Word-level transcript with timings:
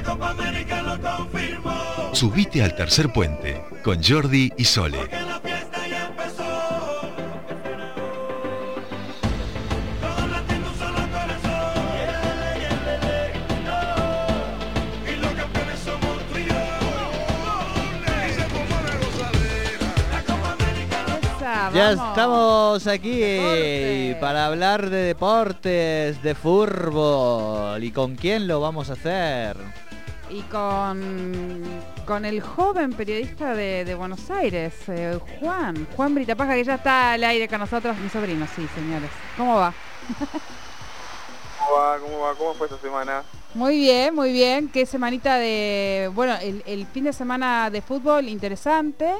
La 0.00 0.06
Copa 0.12 0.30
América 0.30 0.80
lo 0.80 0.98
confirmó. 0.98 2.14
Subite 2.14 2.62
al 2.62 2.74
tercer 2.74 3.12
puente 3.12 3.62
con 3.84 4.02
Jordi 4.02 4.50
y 4.56 4.64
Sole. 4.64 4.96
Porque 4.96 5.20
la 5.20 5.38
fiesta 5.40 5.86
ya 5.88 6.06
empezó. 6.06 6.42
Todos 10.00 10.30
latiendo 10.30 10.70
un 10.70 10.78
solo 10.78 10.96
corazón. 11.12 11.84
Y 15.06 15.16
los 15.20 15.32
campeones 15.34 15.78
somos 15.80 16.18
tú 16.32 16.38
y 16.38 16.44
yo. 16.46 16.54
Y 18.26 18.32
se 18.32 18.42
formó 18.48 18.76
la 18.86 18.96
gozadera. 18.96 19.88
La 20.12 20.22
Copa 20.22 20.52
América 20.52 20.96
lo 21.08 21.14
Esa, 21.36 21.72
Ya 21.74 21.94
vamos. 21.94 22.08
estamos 22.08 22.86
aquí 22.86 24.14
para 24.18 24.46
hablar 24.46 24.88
de 24.88 25.02
deportes, 25.02 26.22
de 26.22 26.34
fútbol. 26.34 27.84
¿Y 27.84 27.90
con 27.92 28.16
quién 28.16 28.46
lo 28.48 28.60
vamos 28.62 28.88
a 28.88 28.94
hacer? 28.94 29.58
Y 30.30 30.42
con, 30.42 31.60
con 32.06 32.24
el 32.24 32.40
joven 32.40 32.92
periodista 32.92 33.52
de, 33.52 33.84
de 33.84 33.94
Buenos 33.96 34.30
Aires, 34.30 34.72
eh, 34.88 35.18
Juan, 35.40 35.88
Juan 35.96 36.14
Britapaja, 36.14 36.54
que 36.54 36.62
ya 36.62 36.76
está 36.76 37.14
al 37.14 37.24
aire 37.24 37.48
con 37.48 37.58
nosotros, 37.58 37.96
mi 37.98 38.08
sobrino, 38.08 38.46
sí, 38.54 38.64
señores. 38.74 39.10
¿Cómo 39.36 39.56
va? 39.56 39.74
¿Cómo 41.58 41.72
va? 41.76 41.98
¿Cómo 41.98 42.20
va? 42.20 42.34
¿Cómo 42.36 42.54
fue 42.54 42.68
esta 42.68 42.78
semana? 42.78 43.24
Muy 43.54 43.78
bien, 43.78 44.14
muy 44.14 44.32
bien. 44.32 44.68
Qué 44.68 44.86
semanita 44.86 45.36
de... 45.36 46.08
Bueno, 46.14 46.36
el, 46.40 46.62
el 46.64 46.86
fin 46.86 47.04
de 47.04 47.12
semana 47.12 47.68
de 47.68 47.82
fútbol 47.82 48.28
interesante. 48.28 49.12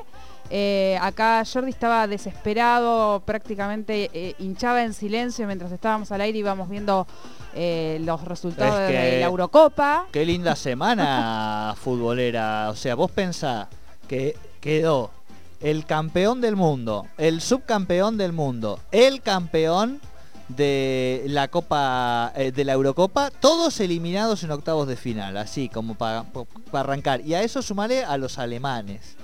Eh, 0.52 0.98
acá 1.00 1.44
Jordi 1.50 1.70
estaba 1.70 2.08
desesperado, 2.08 3.22
prácticamente 3.24 4.10
eh, 4.12 4.34
hinchaba 4.40 4.82
en 4.82 4.94
silencio 4.94 5.46
mientras 5.46 5.70
estábamos 5.70 6.10
al 6.10 6.20
aire 6.22 6.38
y 6.38 6.40
íbamos 6.40 6.68
viendo 6.68 7.06
eh, 7.54 8.00
los 8.04 8.24
resultados 8.24 8.80
Es 8.80 8.88
de 8.88 9.20
la 9.20 9.26
Eurocopa. 9.26 10.06
Qué 10.10 10.26
linda 10.26 10.56
semana 10.56 11.76
futbolera. 11.80 12.68
O 12.70 12.74
sea, 12.74 12.96
vos 12.96 13.12
pensás 13.12 13.68
que 14.08 14.36
quedó 14.60 15.12
el 15.60 15.86
campeón 15.86 16.40
del 16.40 16.56
mundo, 16.56 17.06
el 17.16 17.40
subcampeón 17.40 18.16
del 18.16 18.32
mundo, 18.32 18.80
el 18.90 19.22
campeón 19.22 20.00
de 20.48 21.22
la 21.28 21.46
Copa 21.46 22.32
de 22.34 22.64
la 22.64 22.72
Eurocopa, 22.72 23.30
todos 23.30 23.78
eliminados 23.78 24.42
en 24.42 24.50
octavos 24.50 24.88
de 24.88 24.96
final, 24.96 25.36
así 25.36 25.68
como 25.68 25.94
para 25.94 26.24
arrancar. 26.72 27.20
Y 27.20 27.34
a 27.34 27.42
eso 27.42 27.62
sumaré 27.62 28.04
a 28.04 28.16
los 28.16 28.36
alemanes. 28.36 29.16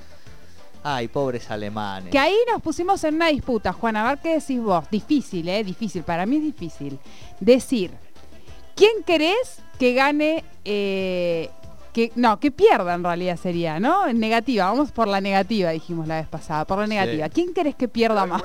Ay, 0.88 1.08
pobres 1.08 1.50
alemanes. 1.50 2.12
Que 2.12 2.18
ahí 2.18 2.36
nos 2.48 2.62
pusimos 2.62 3.02
en 3.02 3.16
una 3.16 3.26
disputa, 3.26 3.72
Juan, 3.72 3.96
a 3.96 4.08
ver 4.08 4.18
qué 4.18 4.34
decís 4.34 4.60
vos. 4.62 4.88
Difícil, 4.88 5.48
¿eh? 5.48 5.64
Difícil, 5.64 6.04
para 6.04 6.26
mí 6.26 6.36
es 6.36 6.42
difícil. 6.44 7.00
Decir, 7.40 7.90
¿quién 8.76 9.02
querés 9.04 9.58
que 9.80 9.94
gane, 9.94 10.44
eh, 10.64 11.50
que, 11.92 12.12
no, 12.14 12.38
que 12.38 12.52
pierda 12.52 12.94
en 12.94 13.02
realidad 13.02 13.36
sería, 13.36 13.80
¿no? 13.80 14.06
En 14.06 14.20
negativa, 14.20 14.66
vamos 14.66 14.92
por 14.92 15.08
la 15.08 15.20
negativa, 15.20 15.70
dijimos 15.70 16.06
la 16.06 16.20
vez 16.20 16.28
pasada, 16.28 16.64
por 16.64 16.78
la 16.78 16.86
negativa. 16.86 17.28
¿Quién 17.30 17.52
querés 17.52 17.74
que 17.74 17.88
pierda 17.88 18.24
más? 18.24 18.42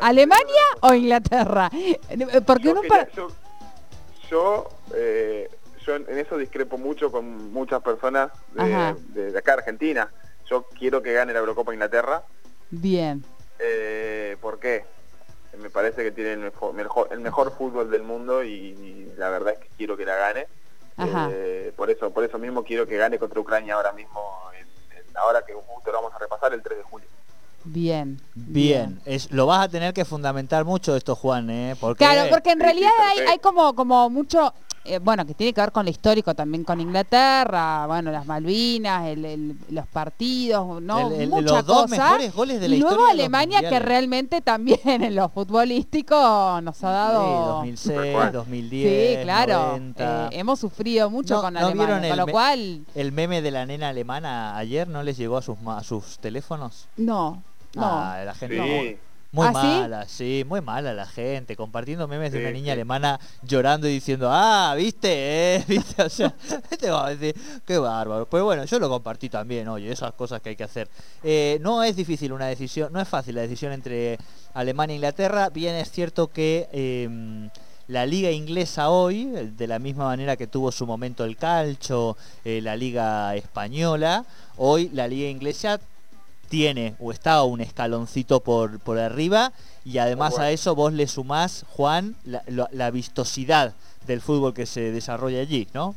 ¿Alemania 0.00 0.62
o 0.80 0.94
Inglaterra? 0.94 1.70
Eh, 1.72 2.40
Porque 2.44 2.64
Yo, 2.64 2.72
uno 2.72 2.80
quería- 2.80 3.04
pa- 3.06 3.12
yo, 3.14 3.28
yo, 4.28 4.68
eh, 4.96 5.48
yo 5.86 5.94
en 5.94 6.18
eso 6.18 6.36
discrepo 6.38 6.76
mucho 6.76 7.12
con 7.12 7.52
muchas 7.52 7.80
personas 7.82 8.32
Ajá. 8.56 8.96
de, 9.14 9.22
de- 9.22 9.30
de 9.32 9.38
acá 9.38 9.52
Argentina. 9.52 10.10
Yo 10.48 10.64
quiero 10.78 11.02
que 11.02 11.12
gane 11.12 11.32
la 11.32 11.38
Eurocopa 11.40 11.72
Inglaterra. 11.72 12.22
Bien. 12.70 13.24
Eh, 13.58 14.36
¿Por 14.40 14.58
qué? 14.58 14.84
Me 15.58 15.70
parece 15.70 16.02
que 16.02 16.12
tiene 16.12 16.32
el 16.34 16.38
mejor, 16.38 16.72
mejor- 16.74 17.08
el 17.10 17.20
mejor 17.20 17.52
fútbol 17.56 17.90
del 17.90 18.02
mundo 18.02 18.44
y, 18.44 18.48
y 18.50 19.12
la 19.16 19.28
verdad 19.30 19.54
es 19.54 19.58
que 19.58 19.68
quiero 19.76 19.96
que 19.96 20.04
la 20.04 20.14
gane. 20.16 20.46
Ajá. 20.96 21.28
Eh, 21.32 21.72
por 21.76 21.90
eso 21.90 22.10
por 22.10 22.24
eso 22.24 22.38
mismo 22.38 22.64
quiero 22.64 22.86
que 22.86 22.96
gane 22.96 23.18
contra 23.18 23.40
Ucrania 23.40 23.74
ahora 23.74 23.92
mismo, 23.92 24.20
en, 24.58 24.66
en 24.98 25.12
la 25.14 25.24
hora 25.24 25.42
que 25.44 25.52
justo 25.54 25.90
lo 25.92 25.98
vamos 25.98 26.12
a 26.14 26.18
repasar 26.18 26.52
el 26.54 26.62
3 26.62 26.78
de 26.78 26.84
julio. 26.84 27.06
Bien. 27.64 28.20
Bien, 28.34 29.00
es, 29.04 29.30
lo 29.30 29.46
vas 29.46 29.64
a 29.64 29.68
tener 29.68 29.92
que 29.92 30.04
fundamentar 30.04 30.64
mucho 30.64 30.96
esto, 30.96 31.14
Juan, 31.14 31.50
¿eh? 31.50 31.76
Porque 31.78 31.98
Claro, 32.04 32.30
porque 32.30 32.50
en 32.52 32.58
Sí, 32.58 32.64
realidad 32.64 32.90
sí, 33.14 33.20
hay, 33.20 33.26
hay 33.28 33.38
como, 33.38 33.74
como 33.74 34.08
mucho, 34.10 34.54
eh, 34.88 34.98
bueno, 34.98 35.24
que 35.26 35.34
tiene 35.34 35.52
que 35.52 35.60
ver 35.60 35.72
con 35.72 35.84
lo 35.84 35.90
histórico 35.90 36.34
también 36.34 36.64
con 36.64 36.80
Inglaterra, 36.80 37.86
bueno, 37.86 38.10
las 38.10 38.26
Malvinas, 38.26 39.06
el- 39.06 39.24
el- 39.24 39.56
los 39.70 39.86
partidos, 39.86 40.80
¿no? 40.82 41.08
el- 41.12 41.20
el- 41.22 41.28
Mucha 41.28 41.42
los 41.56 41.66
dos 41.66 41.90
mejores 41.90 42.34
goles 42.34 42.60
de 42.60 42.68
la 42.68 42.74
y 42.76 42.78
luego 42.78 42.94
historia 42.96 43.12
Alemania, 43.12 43.68
que 43.68 43.78
realmente 43.78 44.40
también 44.40 44.78
en 45.02 45.14
lo 45.14 45.28
futbolístico 45.28 46.60
nos 46.62 46.76
ha 46.84 46.88
Sí, 47.08 47.12
dado... 47.12 47.46
2006, 47.56 48.12
Tal 48.16 48.32
2010, 48.32 49.16
Sí, 49.18 49.22
claro. 49.24 49.58
90. 49.68 50.26
eh, 50.26 50.28
hemos 50.32 50.58
sufrido 50.58 51.10
mucho 51.10 51.34
No- 51.36 51.42
con 51.42 51.54
¿no 51.54 51.60
Alemania, 51.66 52.08
con 52.08 52.18
lo 52.18 52.26
cual, 52.26 52.84
El 52.94 53.12
meme 53.12 53.42
de 53.42 53.50
la 53.50 53.66
nena 53.66 53.88
alemana 53.90 54.56
ayer 54.56 54.88
no 54.88 55.02
les 55.02 55.16
llegó 55.16 55.36
a 55.36 55.42
sus, 55.42 55.56
a 55.66 55.82
sus 55.82 56.18
teléfonos. 56.18 56.88
no, 56.96 57.42
no. 57.74 57.82
Ah, 57.84 58.22
la 58.24 58.34
gente 58.34 58.56
Sí, 58.56 58.60
muy, 58.62 58.98
muy 59.30 59.46
¿Ah, 59.46 59.52
mala, 59.52 60.08
sí, 60.08 60.42
muy 60.48 60.62
mala 60.62 60.94
la 60.94 61.04
gente, 61.06 61.54
compartiendo 61.54 62.08
memes 62.08 62.32
de 62.32 62.38
Sí, 62.38 62.44
una 62.44 62.52
niña 62.52 62.66
sí. 62.66 62.70
alemana 62.72 63.20
llorando 63.42 63.86
y 63.86 63.92
diciendo, 63.92 64.28
ah, 64.32 64.74
viste, 64.76 65.56
eh, 65.56 65.64
viste, 65.68 66.02
o 66.02 66.08
sea, 66.08 66.34
te 66.80 66.90
va 66.90 67.08
a 67.08 67.14
decir, 67.14 67.34
qué 67.66 67.76
bárbaro. 67.78 68.26
Pero 68.26 68.46
bueno, 68.46 68.64
yo 68.64 68.78
lo 68.78 68.88
compartí 68.88 69.28
también, 69.28 69.68
oye, 69.68 69.92
esas 69.92 70.14
cosas 70.14 70.40
que 70.40 70.50
hay 70.50 70.56
que 70.56 70.64
hacer. 70.64 70.88
Eh, 71.22 71.58
no 71.60 71.82
es 71.82 71.94
difícil 71.94 72.32
una 72.32 72.46
decisión, 72.46 72.90
no 72.92 73.00
es 73.00 73.08
fácil 73.08 73.34
la 73.34 73.42
decisión 73.42 73.72
entre 73.72 74.18
Alemania 74.54 74.94
e 74.94 74.96
Inglaterra. 74.96 75.50
Bien 75.50 75.74
es 75.74 75.90
cierto 75.90 76.28
que 76.28 76.68
eh, 76.72 77.48
la 77.86 78.06
liga 78.06 78.30
inglesa 78.30 78.88
hoy, 78.90 79.26
de 79.26 79.66
la 79.66 79.78
misma 79.78 80.04
manera 80.04 80.36
que 80.36 80.46
tuvo 80.46 80.72
su 80.72 80.86
momento 80.86 81.24
el 81.24 81.36
calcio, 81.36 82.16
eh, 82.44 82.60
la 82.62 82.76
liga 82.76 83.34
española, 83.36 84.24
hoy 84.56 84.90
la 84.92 85.06
liga 85.06 85.28
inglesa 85.28 85.80
tiene 86.48 86.94
o 86.98 87.12
está 87.12 87.42
un 87.44 87.60
escaloncito 87.60 88.40
por, 88.40 88.80
por 88.80 88.98
arriba 88.98 89.52
y 89.84 89.98
además 89.98 90.38
a 90.38 90.50
eso 90.50 90.74
vos 90.74 90.92
le 90.92 91.06
sumás, 91.06 91.64
Juan, 91.70 92.16
la, 92.24 92.42
la- 92.46 92.68
la 92.72 92.90
vistosidad 92.90 93.74
del 94.06 94.20
fútbol 94.20 94.54
que 94.54 94.66
se 94.66 94.90
desarrolla 94.92 95.40
allí, 95.40 95.68
¿no? 95.74 95.94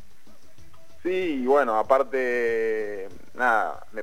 Sí, 1.02 1.40
y 1.42 1.46
bueno, 1.46 1.76
aparte, 1.78 3.08
nada, 3.34 3.84
me 3.92 4.02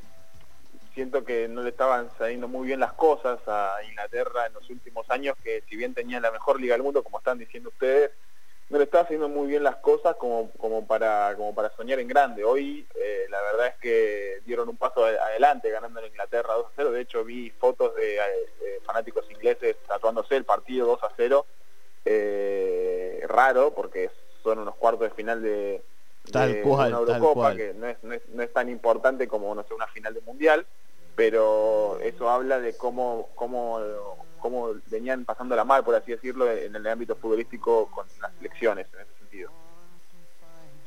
siento 0.94 1.24
que 1.24 1.48
no 1.48 1.62
le 1.62 1.70
estaban 1.70 2.10
saliendo 2.18 2.48
muy 2.50 2.68
bien 2.68 2.80
las 2.82 2.92
cosas 2.94 3.40
a 3.48 3.72
Inglaterra 3.88 4.48
en 4.48 4.54
los 4.54 4.70
últimos 4.70 5.10
años, 5.10 5.36
que 5.42 5.64
si 5.70 5.78
bien 5.78 5.94
tenía 5.94 6.20
la 6.20 6.32
mejor 6.32 6.60
liga 6.60 6.74
del 6.74 6.84
mundo, 6.84 7.04
como 7.04 7.20
están 7.20 7.38
diciendo 7.38 7.70
ustedes, 7.70 8.12
no 8.70 8.78
le 8.78 8.84
estaba 8.84 9.04
haciendo 9.04 9.28
muy 9.28 9.48
bien 9.48 9.64
las 9.64 9.78
cosas 9.78 10.16
como, 10.18 10.52
como, 10.52 10.86
para, 10.86 11.34
como 11.36 11.56
para 11.56 11.76
soñar 11.76 12.00
en 12.00 12.08
grande. 12.08 12.44
Hoy 12.44 12.86
eh, 12.96 13.26
la 13.30 13.42
verdad 13.42 13.68
es 13.68 13.76
que 13.82 14.42
dieron 14.46 14.70
un 14.70 14.78
paso 14.78 15.06
adelante 15.06 15.72
ganando 15.72 16.00
en 16.00 16.08
Inglaterra 16.08 16.54
2 16.54 16.66
a 16.68 16.72
0. 16.76 16.92
De 16.92 17.02
hecho 17.02 17.24
vi 17.24 17.50
fotos 17.50 17.96
de, 17.96 18.18
eh, 18.18 18.22
de 18.62 18.80
fanáticos 18.86 19.30
ingleses 19.32 19.76
tatuándose 19.88 20.36
el 20.36 20.46
partido 20.46 20.86
2 20.86 21.04
a 21.04 21.10
0. 21.18 21.46
Eh, 22.06 23.24
raro 23.28 23.74
porque 23.74 24.10
son 24.44 24.60
unos 24.60 24.76
cuartos 24.76 25.10
de 25.10 25.16
final 25.16 25.42
de, 25.42 25.82
Tal 26.32 26.54
de 26.54 26.62
cual, 26.62 26.94
una 26.94 27.06
tal 27.06 27.16
Eurocopa 27.16 27.34
cual. 27.42 27.58
que 27.58 27.74
no 27.74 27.88
es, 27.88 28.04
no, 28.04 28.14
es, 28.14 28.22
no 28.30 28.44
es 28.44 28.54
tan 28.54 28.70
importante 28.70 29.28
como 29.28 29.54
no 29.56 29.64
sé 29.64 29.74
una 29.74 29.88
final 29.88 30.14
de 30.14 30.22
mundial 30.22 30.66
pero 31.16 32.00
eso 32.00 32.30
habla 32.30 32.60
de 32.60 32.78
cómo 32.78 33.28
cómo 33.36 33.80
cómo 34.40 34.72
venían 34.88 35.26
pasándola 35.26 35.64
mal 35.64 35.84
por 35.84 35.96
así 35.96 36.12
decirlo 36.12 36.52
en 36.52 36.76
el 36.76 36.88
ámbito 36.88 37.16
futbolístico 37.16 37.88
con 37.92 38.06
las 38.22 38.32
selecciones 38.38 38.88
en 38.94 39.02
ese 39.02 39.20
sentido 39.20 39.52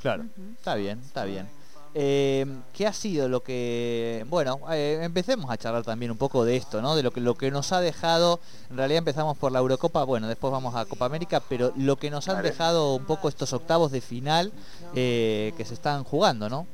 Claro, 0.02 0.24
está 0.58 0.74
bien, 0.74 0.98
está 0.98 1.24
bien. 1.24 1.48
Eh, 1.94 2.44
¿Qué 2.72 2.86
ha 2.86 2.92
sido 2.92 3.28
lo 3.28 3.42
que... 3.42 4.24
Bueno, 4.28 4.58
eh, 4.72 4.98
empecemos 5.02 5.48
a 5.48 5.56
charlar 5.56 5.84
también 5.84 6.10
un 6.10 6.16
poco 6.16 6.44
de 6.44 6.56
esto, 6.56 6.82
¿no? 6.82 6.96
De 6.96 7.04
lo 7.04 7.12
que, 7.12 7.20
lo 7.20 7.36
que 7.36 7.52
nos 7.52 7.70
ha 7.72 7.80
dejado, 7.80 8.40
en 8.70 8.78
realidad 8.78 8.98
empezamos 8.98 9.38
por 9.38 9.52
la 9.52 9.60
Eurocopa, 9.60 10.02
bueno, 10.02 10.26
después 10.26 10.50
vamos 10.50 10.74
a 10.74 10.86
Copa 10.86 11.04
América, 11.04 11.40
pero 11.48 11.72
lo 11.76 11.96
que 11.96 12.10
nos 12.10 12.28
han 12.28 12.36
Vale. 12.36 12.50
dejado 12.50 12.94
un 12.94 13.04
poco 13.04 13.28
estos 13.28 13.52
octavos 13.52 13.92
de 13.92 14.00
final 14.00 14.52
eh, 14.96 15.52
que 15.56 15.64
se 15.64 15.74
están 15.74 16.02
jugando, 16.02 16.48
¿no? 16.48 16.66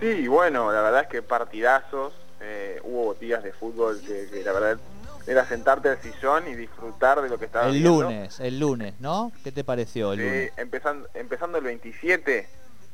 Sí, 0.00 0.28
bueno, 0.28 0.70
la 0.70 0.82
verdad 0.82 1.02
es 1.02 1.08
que 1.08 1.22
partidazos, 1.22 2.12
eh, 2.40 2.80
hubo 2.84 3.06
botillas 3.06 3.42
de 3.42 3.52
fútbol 3.52 4.00
que, 4.00 4.28
que 4.30 4.44
la 4.44 4.52
verdad 4.52 4.78
era 5.26 5.44
sentarte 5.46 5.88
al 5.88 6.00
sillón 6.02 6.48
y 6.48 6.54
disfrutar 6.54 7.20
de 7.22 7.28
lo 7.28 7.38
que 7.38 7.44
estaba 7.46 7.66
El 7.66 7.74
viendo. 7.80 8.02
lunes, 8.02 8.40
el 8.40 8.58
lunes, 8.58 8.94
¿no? 9.00 9.32
¿Qué 9.44 9.52
te 9.52 9.64
pareció 9.64 10.12
el 10.12 10.18
Sí, 10.20 10.24
lunes? 10.24 10.52
empezando, 10.56 11.08
empezando 11.14 11.58
el 11.58 11.64
27, 11.64 12.48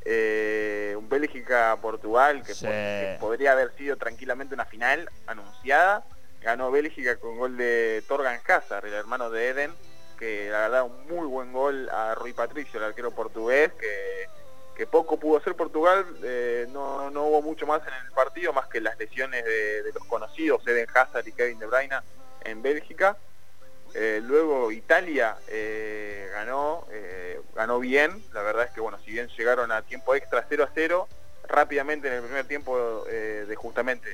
eh, 0.05 0.95
un 0.97 1.09
Bélgica-Portugal 1.09 2.43
que, 2.43 2.53
Sí. 2.53 2.65
po- 2.65 2.71
que 2.71 3.17
podría 3.19 3.51
haber 3.53 3.73
sido 3.75 3.97
tranquilamente 3.97 4.53
una 4.53 4.65
final 4.65 5.09
anunciada. 5.27 6.03
Ganó 6.41 6.71
Bélgica 6.71 7.17
con 7.17 7.37
gol 7.37 7.57
de 7.57 8.03
Torgan 8.07 8.39
Hazard, 8.47 8.85
el 8.85 8.93
hermano 8.93 9.29
de 9.29 9.49
Eden, 9.49 9.73
que 10.17 10.49
la 10.49 10.59
verdad 10.59 10.83
un 10.83 11.07
muy 11.07 11.27
buen 11.27 11.51
gol 11.51 11.89
a 11.89 12.15
Rui 12.15 12.33
Patricio, 12.33 12.79
el 12.79 12.85
arquero 12.85 13.11
portugués, 13.11 13.71
que, 13.73 14.25
que 14.75 14.87
poco 14.87 15.19
pudo 15.19 15.37
hacer 15.39 15.55
Portugal, 15.55 16.05
eh, 16.23 16.65
no, 16.71 17.09
no 17.11 17.23
hubo 17.25 17.41
mucho 17.41 17.65
más 17.67 17.81
en 17.85 17.93
el 18.05 18.11
partido, 18.13 18.53
más 18.53 18.67
que 18.67 18.79
las 18.79 18.97
lesiones 18.97 19.43
de, 19.43 19.83
de 19.83 19.91
los 19.93 20.05
conocidos, 20.05 20.65
Eden 20.65 20.87
Hazard 20.93 21.27
y 21.27 21.33
Kevin 21.33 21.59
De 21.59 21.65
Bruyne 21.67 21.97
en 22.45 22.61
Bélgica. 22.61 23.17
Eh, 23.95 24.21
luego 24.23 24.71
Italia 24.71 25.37
eh, 25.47 26.29
ganó, 26.31 26.85
eh, 26.91 27.41
ganó 27.55 27.79
bien, 27.79 28.23
la 28.33 28.43
verdad 28.43 28.65
es 28.65 28.71
que 28.71 28.81
bueno, 28.81 28.99
si 29.03 29.11
bien 29.11 29.27
llegaron 29.29 29.71
a 29.71 29.81
tiempo 29.81 30.13
extra 30.13 30.45
0 30.47 30.63
a 30.63 30.69
0, 30.75 31.07
rápidamente 31.47 32.07
en 32.07 32.13
el 32.13 32.21
primer 32.21 32.45
tiempo 32.47 33.03
eh, 33.09 33.45
de 33.47 33.55
justamente 33.55 34.07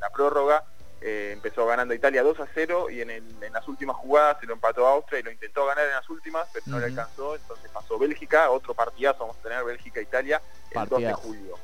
la 0.00 0.10
prórroga 0.10 0.62
eh, 1.00 1.30
empezó 1.32 1.64
ganando 1.64 1.94
Italia 1.94 2.22
2 2.22 2.40
a 2.40 2.48
0 2.52 2.90
y 2.90 3.00
en, 3.00 3.08
el- 3.10 3.42
en 3.42 3.52
las 3.54 3.66
últimas 3.66 3.96
jugadas 3.96 4.36
se 4.40 4.46
lo 4.46 4.52
empató 4.52 4.86
a 4.86 4.90
Austria 4.92 5.20
y 5.20 5.22
lo 5.22 5.30
intentó 5.30 5.64
ganar 5.64 5.86
en 5.86 5.92
las 5.94 6.10
últimas, 6.10 6.46
pero 6.52 6.64
no 6.68 6.78
le 6.78 6.86
alcanzó, 6.86 7.34
entonces 7.36 7.70
pasó 7.72 7.98
Bélgica, 7.98 8.50
otro 8.50 8.74
partidazo 8.74 9.20
vamos 9.20 9.36
a 9.38 9.42
tener 9.42 9.64
Bélgica-Italia 9.64 10.42
el 10.70 10.74
2 10.74 10.82
de 10.84 10.88
Partidazo. 10.90 11.16
julio. 11.22 11.54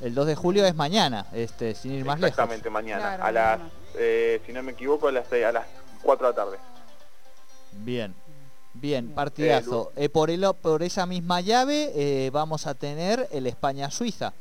El 0.00 0.14
2 0.14 0.26
de 0.26 0.34
julio 0.34 0.64
es 0.64 0.74
mañana, 0.74 1.26
este, 1.32 1.74
sin 1.74 1.92
ir 1.92 2.04
más 2.04 2.18
lejos. 2.20 2.30
Exactamente, 2.30 2.70
mañana, 2.70 3.16
Claro, 3.16 3.24
a 3.24 3.32
las, 3.32 3.58
mañana. 3.58 3.77
Eh, 3.96 4.40
si 4.46 4.52
no 4.52 4.62
me 4.62 4.72
equivoco, 4.72 5.08
a 5.08 5.12
las, 5.12 5.32
a 5.32 5.52
las 5.52 5.66
4 6.02 6.26
de 6.26 6.32
la 6.32 6.36
tarde. 6.44 6.58
Bien, 7.72 8.14
bien, 8.74 9.10
partidazo. 9.10 9.92
Eh, 9.96 10.08
por, 10.08 10.30
el, 10.30 10.46
por 10.60 10.82
esa 10.82 11.06
misma 11.06 11.40
llave 11.40 11.92
eh, 11.94 12.30
vamos 12.32 12.66
a 12.66 12.74
tener 12.74 13.28
el 13.32 13.46
España-Suiza. 13.46 14.32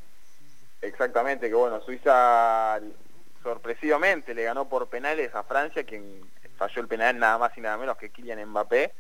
Exactamente, 0.82 1.48
que 1.50 1.56
bueno, 1.56 1.82
Suiza 1.82 2.80
sorpresivamente 3.44 4.34
le 4.34 4.44
ganó 4.44 4.68
por 4.70 4.88
penales 4.88 5.34
a 5.36 5.44
Francia, 5.44 5.84
quien 5.84 6.22
falló 6.58 6.82
el 6.82 6.88
penal 6.88 7.18
nada 7.18 7.38
más 7.38 7.58
y 7.58 7.62
nada 7.62 7.78
menos 7.78 7.98
que 7.98 8.10
Kylian 8.10 8.46
Mbappé, 8.50 8.94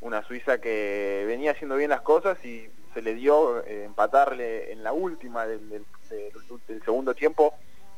una 0.00 0.22
Suiza 0.26 0.58
que 0.60 1.24
venía 1.26 1.52
haciendo 1.52 1.76
bien 1.76 1.90
las 1.90 2.00
cosas 2.00 2.42
y 2.44 2.70
se 2.94 3.02
le 3.02 3.14
dio 3.14 3.62
eh, 3.64 3.84
empatarle 3.84 4.72
en 4.72 4.82
la 4.82 4.92
última 4.92 5.46
del, 5.46 5.68
del- 5.68 5.84
del- 6.08 6.32
del 6.66 6.82
segundo 6.84 7.14
tiempo 7.14 7.54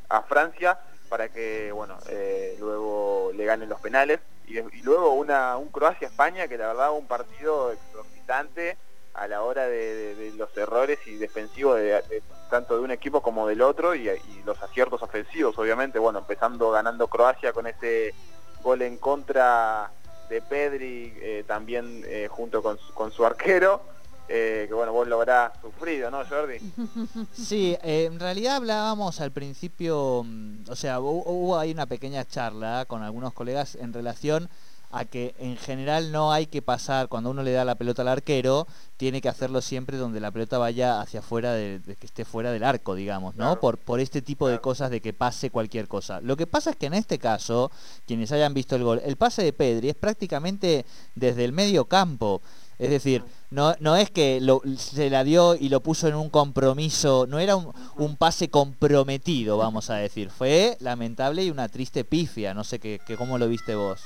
a 0.09 0.23
Francia 0.23 0.79
para 1.13 1.29
que 1.29 1.71
bueno 1.73 1.99
eh, 2.09 2.57
luego 2.59 3.33
le 3.35 3.45
ganen 3.45 3.69
los 3.69 3.79
penales. 3.83 4.19
Y, 4.47 4.55
luego 4.81 5.13
una 5.13 5.59
un 5.59 5.69
Croacia-España 5.69 6.49
que 6.49 6.57
la 6.57 6.69
verdad 6.69 6.91
un 6.93 7.07
partido 7.07 7.71
exorbitante 7.71 8.79
a 9.13 9.29
la 9.29 9.43
hora 9.43 9.67
de, 9.67 10.33
los 10.39 10.57
errores 10.57 10.99
y 11.05 11.17
defensivos 11.17 11.77
de, 11.77 12.03
tanto 12.49 12.77
de 12.77 12.81
un 12.81 12.93
equipo 12.93 13.21
como 13.21 13.47
del 13.47 13.61
otro 13.61 13.95
y, 13.95 14.09
los 14.47 14.63
aciertos 14.63 15.03
ofensivos 15.03 15.59
obviamente. 15.59 15.99
Bueno 15.99 16.21
empezando 16.21 16.71
ganando 16.71 17.09
Croacia 17.09 17.53
con 17.53 17.67
ese 17.67 18.15
gol 18.63 18.81
en 18.81 18.97
contra 18.97 19.91
de 20.31 20.41
Pedri 20.41 21.13
eh, 21.21 21.45
también 21.47 22.05
eh, 22.07 22.27
junto 22.31 22.63
con 22.63 22.79
con 22.95 23.13
su 23.13 23.27
arquero 23.27 23.83
eh, 24.29 24.65
que 24.69 24.75
bueno 24.75 24.93
vos 24.93 25.07
lo 25.09 25.17
habrás 25.17 25.53
sufrido 25.61 26.11
no 26.11 26.25
Jordi 26.25 26.59
Sí, 27.33 27.77
eh, 27.83 28.05
en 28.11 28.19
realidad 28.21 28.57
hablábamos 28.57 29.21
al 29.21 29.33
principio, 29.33 30.23
mm, 30.25 30.65
o 30.71 30.77
sea, 30.77 30.99
hu- 31.01 31.23
hubo 31.27 31.59
ahí 31.59 31.73
una 31.73 31.87
pequeña 31.87 32.25
charla 32.25 32.85
con 32.87 33.03
algunos 33.03 33.33
colegas 33.35 33.75
en 33.75 33.93
relación 33.93 34.49
a 34.95 35.07
que 35.07 35.35
en 35.39 35.57
general 35.57 36.13
no 36.13 36.33
hay 36.33 36.47
que 36.47 36.61
pasar, 36.61 37.09
cuando 37.09 37.31
uno 37.31 37.43
le 37.43 37.53
da 37.53 37.65
la 37.65 37.77
pelota 37.77 38.03
al 38.03 38.09
arquero, 38.09 38.67
tiene 38.99 39.23
que 39.23 39.31
hacerlo 39.31 39.63
siempre 39.63 39.97
donde 39.97 40.21
la 40.21 40.31
pelota 40.31 40.59
vaya 40.59 41.01
hacia 41.01 41.21
afuera, 41.21 41.53
de, 41.55 41.79
de 41.79 41.97
que 41.97 42.05
esté 42.05 42.27
fuera 42.27 42.53
del 42.53 42.63
arco, 42.63 42.95
digamos, 42.95 43.35
¿no? 43.35 43.45
Claro. 43.47 43.61
Por, 43.61 43.79
por 43.79 44.01
este 44.01 44.21
tipo 44.21 44.49
de 44.49 44.61
cosas 44.61 44.91
de 44.91 45.01
que 45.01 45.15
pase 45.15 45.49
cualquier 45.49 45.89
cosa. 45.89 46.21
Lo 46.21 46.37
que 46.37 46.47
pasa 46.47 46.69
es 46.73 46.77
que 46.77 46.85
en 46.87 46.93
este 46.95 47.19
caso, 47.19 47.71
quienes 48.07 48.33
hayan 48.33 48.53
visto 48.53 48.77
el 48.77 48.85
gol, 48.85 49.01
el 49.03 49.17
pase 49.17 49.43
de 49.43 49.55
Pedri 49.55 49.89
es 49.89 49.95
prácticamente 49.97 50.85
desde 51.15 51.47
el 51.47 51.53
medio 51.53 51.87
campo. 51.87 52.43
Es 52.79 52.91
decir, 52.91 53.23
no, 53.51 53.75
no 53.81 53.97
es 53.97 54.11
que 54.11 54.41
lo- 54.41 54.61
se 54.77 55.09
la 55.11 55.23
dio 55.25 55.55
y 55.55 55.69
lo 55.69 55.81
puso 55.81 56.09
en 56.09 56.15
un 56.15 56.31
compromiso, 56.31 57.27
no 57.29 57.39
era 57.39 57.55
un, 57.57 57.73
un 57.97 58.17
pase 58.17 58.51
comprometido, 58.51 59.57
vamos 59.59 59.91
a 59.91 59.97
decir. 59.97 60.31
Fue 60.31 60.77
lamentable 60.81 61.45
y 61.45 61.51
una 61.51 61.69
triste 61.69 62.05
pifia, 62.05 62.55
no 62.55 62.65
sé 62.65 62.79
qué, 62.81 62.99
qué- 63.07 63.17
cómo 63.17 63.39
lo 63.39 63.49
viste 63.49 63.75
vos. 63.75 64.03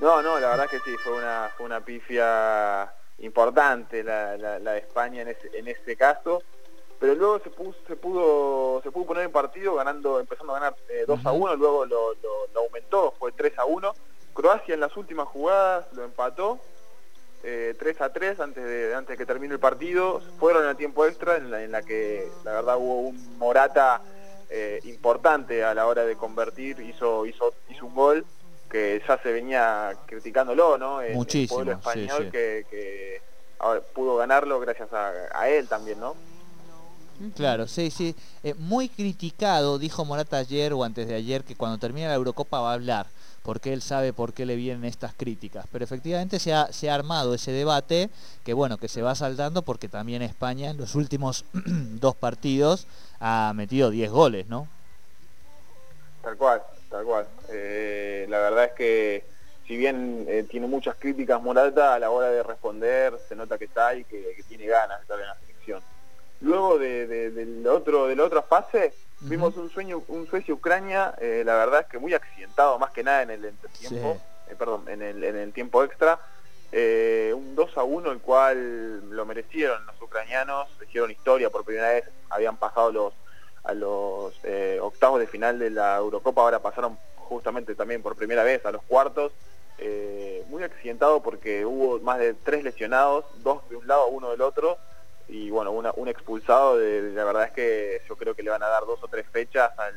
No, 0.00 0.22
no, 0.22 0.38
la 0.38 0.48
verdad 0.48 0.66
que 0.68 0.78
sí, 0.80 0.96
fue 1.02 1.12
una, 1.14 1.50
fue 1.56 1.66
una 1.66 1.80
pifia 1.84 2.92
importante 3.18 4.02
la, 4.02 4.36
la- 4.36 4.58
la 4.58 4.72
de 4.72 4.78
España 4.78 5.22
en 5.22 5.28
ese, 5.28 5.50
en 5.56 5.68
ese 5.68 5.96
caso, 5.96 6.42
pero 7.00 7.14
luego 7.14 7.38
se 7.40 7.50
pudo, 7.50 7.74
se 7.86 7.96
pudo, 7.96 8.80
se 8.82 8.90
pudo 8.90 9.06
poner 9.06 9.24
en 9.24 9.32
partido 9.32 9.74
ganando, 9.74 10.18
empezando 10.20 10.54
a 10.54 10.60
ganar 10.60 10.76
eh, 10.88 11.04
2 11.06 11.24
a 11.24 11.32
Ujú. 11.32 11.44
1, 11.44 11.56
luego 11.56 11.86
lo, 11.86 12.14
lo- 12.14 12.46
lo 12.54 12.60
aumentó, 12.60 13.14
fue 13.18 13.32
3 13.32 13.56
a 13.58 13.64
1. 13.64 13.92
Croacia 14.34 14.74
en 14.74 14.80
las 14.80 14.96
últimas 14.96 15.26
jugadas 15.28 15.86
lo 15.92 16.04
empató, 16.04 16.60
eh, 17.42 17.74
3 17.78 18.00
a 18.00 18.12
3 18.12 18.40
antes 18.40 18.64
de, 18.64 18.94
antes 18.94 19.10
de 19.10 19.16
que 19.16 19.26
termine 19.26 19.54
el 19.54 19.60
partido, 19.60 20.20
fueron 20.38 20.66
a 20.66 20.74
tiempo 20.74 21.06
extra 21.06 21.36
en 21.36 21.50
la, 21.50 21.62
en 21.62 21.72
la 21.72 21.82
que 21.82 22.28
la 22.44 22.52
verdad 22.52 22.76
hubo 22.78 23.00
un 23.00 23.38
Morata 23.38 24.02
eh, 24.50 24.80
importante 24.84 25.64
a 25.64 25.74
la 25.74 25.86
hora 25.86 26.04
de 26.04 26.16
convertir, 26.16 26.80
hizo, 26.80 27.26
hizo, 27.26 27.54
hizo 27.68 27.86
un 27.86 27.94
gol 27.94 28.26
que 28.70 29.02
ya 29.06 29.18
se 29.22 29.32
venía 29.32 29.96
criticándolo, 30.06 30.78
¿no? 30.78 31.02
En 31.02 31.14
Muchísimo, 31.14 31.60
el 31.60 31.66
pueblo 31.66 31.80
español 31.80 32.24
sí. 32.24 32.30
Que, 32.30 32.66
que 32.70 33.22
ahora 33.58 33.80
pudo 33.80 34.16
ganarlo 34.16 34.60
gracias 34.60 34.92
a, 34.92 35.12
a 35.32 35.48
él 35.48 35.68
también, 35.68 36.00
¿no? 36.00 36.14
Claro, 37.34 37.66
sí, 37.66 37.90
sí. 37.90 38.14
Eh, 38.44 38.54
muy 38.54 38.88
criticado, 38.88 39.78
dijo 39.78 40.04
Morata 40.04 40.38
ayer 40.38 40.72
o 40.72 40.84
antes 40.84 41.08
de 41.08 41.16
ayer, 41.16 41.42
que 41.42 41.56
cuando 41.56 41.78
termine 41.78 42.06
la 42.06 42.14
Eurocopa 42.14 42.60
va 42.60 42.70
a 42.70 42.74
hablar, 42.74 43.06
porque 43.48 43.72
él 43.72 43.80
sabe 43.80 44.12
por 44.12 44.34
qué 44.34 44.44
le 44.44 44.56
vienen 44.56 44.84
estas 44.84 45.14
críticas. 45.14 45.64
Pero 45.72 45.82
efectivamente 45.82 46.38
se 46.38 46.52
ha, 46.52 46.68
armado 46.94 47.32
ese 47.32 47.50
debate, 47.50 48.10
que 48.44 48.52
bueno, 48.52 48.76
que 48.76 48.88
se 48.88 49.00
va 49.00 49.14
saltando 49.14 49.62
porque 49.62 49.88
también 49.88 50.20
España 50.20 50.68
en 50.68 50.76
los 50.76 50.94
últimos 50.94 51.46
dos 51.54 52.14
partidos 52.14 52.86
ha 53.20 53.54
metido 53.56 53.88
10 53.88 54.10
goles, 54.10 54.48
¿no? 54.48 54.68
Tal 56.22 56.36
cual, 56.36 56.62
tal 56.90 57.06
cual. 57.06 57.26
Eh, 57.48 58.26
la 58.28 58.38
verdad 58.38 58.64
es 58.66 58.72
que 58.72 59.24
si 59.66 59.78
bien 59.78 60.26
eh, 60.28 60.42
tiene 60.42 60.66
muchas 60.66 60.96
críticas 60.96 61.40
Morata 61.42 61.94
a 61.94 61.98
la 61.98 62.10
hora 62.10 62.28
de 62.28 62.42
responder, 62.42 63.18
se 63.30 63.34
nota 63.34 63.56
que 63.56 63.64
está 63.64 63.94
y 63.94 64.04
que, 64.04 64.34
que 64.36 64.42
tiene 64.42 64.66
ganas 64.66 64.98
de 64.98 65.02
estar 65.04 65.18
en 65.20 65.26
la 65.26 65.36
selección. 65.36 65.82
Luego 66.42 66.78
de, 66.78 67.06
de- 67.06 67.30
del 67.30 67.66
otro, 67.66 68.08
de 68.08 68.16
la 68.16 68.24
otra 68.24 68.42
fase, 68.42 68.92
Ujú. 69.20 69.30
vimos 69.30 69.56
un 69.56 69.70
sueño, 69.70 70.02
un 70.08 70.26
Suecia-Ucrania, 70.28 71.14
eh, 71.18 71.42
la 71.44 71.56
verdad 71.56 71.80
es 71.80 71.86
que 71.86 71.98
muy 71.98 72.14
accidentado, 72.14 72.78
más 72.78 72.90
que 72.92 73.02
nada 73.02 73.22
en 73.22 73.30
el 73.30 73.44
entretiempo, 73.44 74.14
Sí. 74.14 74.52
eh, 74.52 74.56
perdón, 74.56 74.84
en 74.88 75.02
el, 75.02 75.24
en 75.24 75.36
el 75.36 75.52
tiempo 75.52 75.82
extra. 75.84 76.20
Eh, 76.70 77.32
un 77.34 77.54
2 77.56 77.76
a 77.78 77.82
1 77.82 78.12
el 78.12 78.20
cual 78.20 79.10
lo 79.10 79.24
merecieron 79.24 79.84
los 79.86 80.00
ucranianos, 80.02 80.68
hicieron 80.86 81.10
historia 81.10 81.50
por 81.50 81.64
primera 81.64 81.88
vez, 81.88 82.04
habían 82.30 82.56
pasado 82.56 82.92
los 82.92 83.14
a 83.64 83.74
los 83.74 84.32
eh, 84.44 84.78
octavos 84.80 85.18
de 85.20 85.26
final 85.26 85.58
de 85.58 85.68
la 85.68 85.96
Eurocopa, 85.96 86.40
ahora 86.40 86.60
pasaron 86.60 86.96
justamente 87.16 87.74
también 87.74 88.00
por 88.02 88.16
primera 88.16 88.42
vez 88.42 88.64
a 88.64 88.70
los 88.70 88.82
cuartos, 88.84 89.32
eh, 89.78 90.42
muy 90.48 90.62
accidentado 90.62 91.22
porque 91.22 91.66
hubo 91.66 91.98
más 92.00 92.18
de 92.18 92.32
tres 92.32 92.62
lesionados, 92.64 93.26
dos 93.42 93.68
de 93.68 93.76
un 93.76 93.86
lado, 93.86 94.06
uno 94.08 94.30
del 94.30 94.40
otro, 94.40 94.78
y 95.28 95.50
bueno, 95.50 95.70
una- 95.72 95.92
un 95.96 96.08
expulsado, 96.08 96.78
de, 96.78 97.02
de- 97.02 97.12
la 97.12 97.24
verdad 97.24 97.44
es 97.44 97.52
que 97.52 98.02
yo 98.08 98.16
creo 98.16 98.34
que 98.34 98.42
le 98.42 98.50
van 98.50 98.62
a 98.62 98.68
dar 98.68 98.84
dos 98.86 98.98
o 99.02 99.08
tres 99.08 99.26
fechas 99.30 99.70
al, 99.78 99.94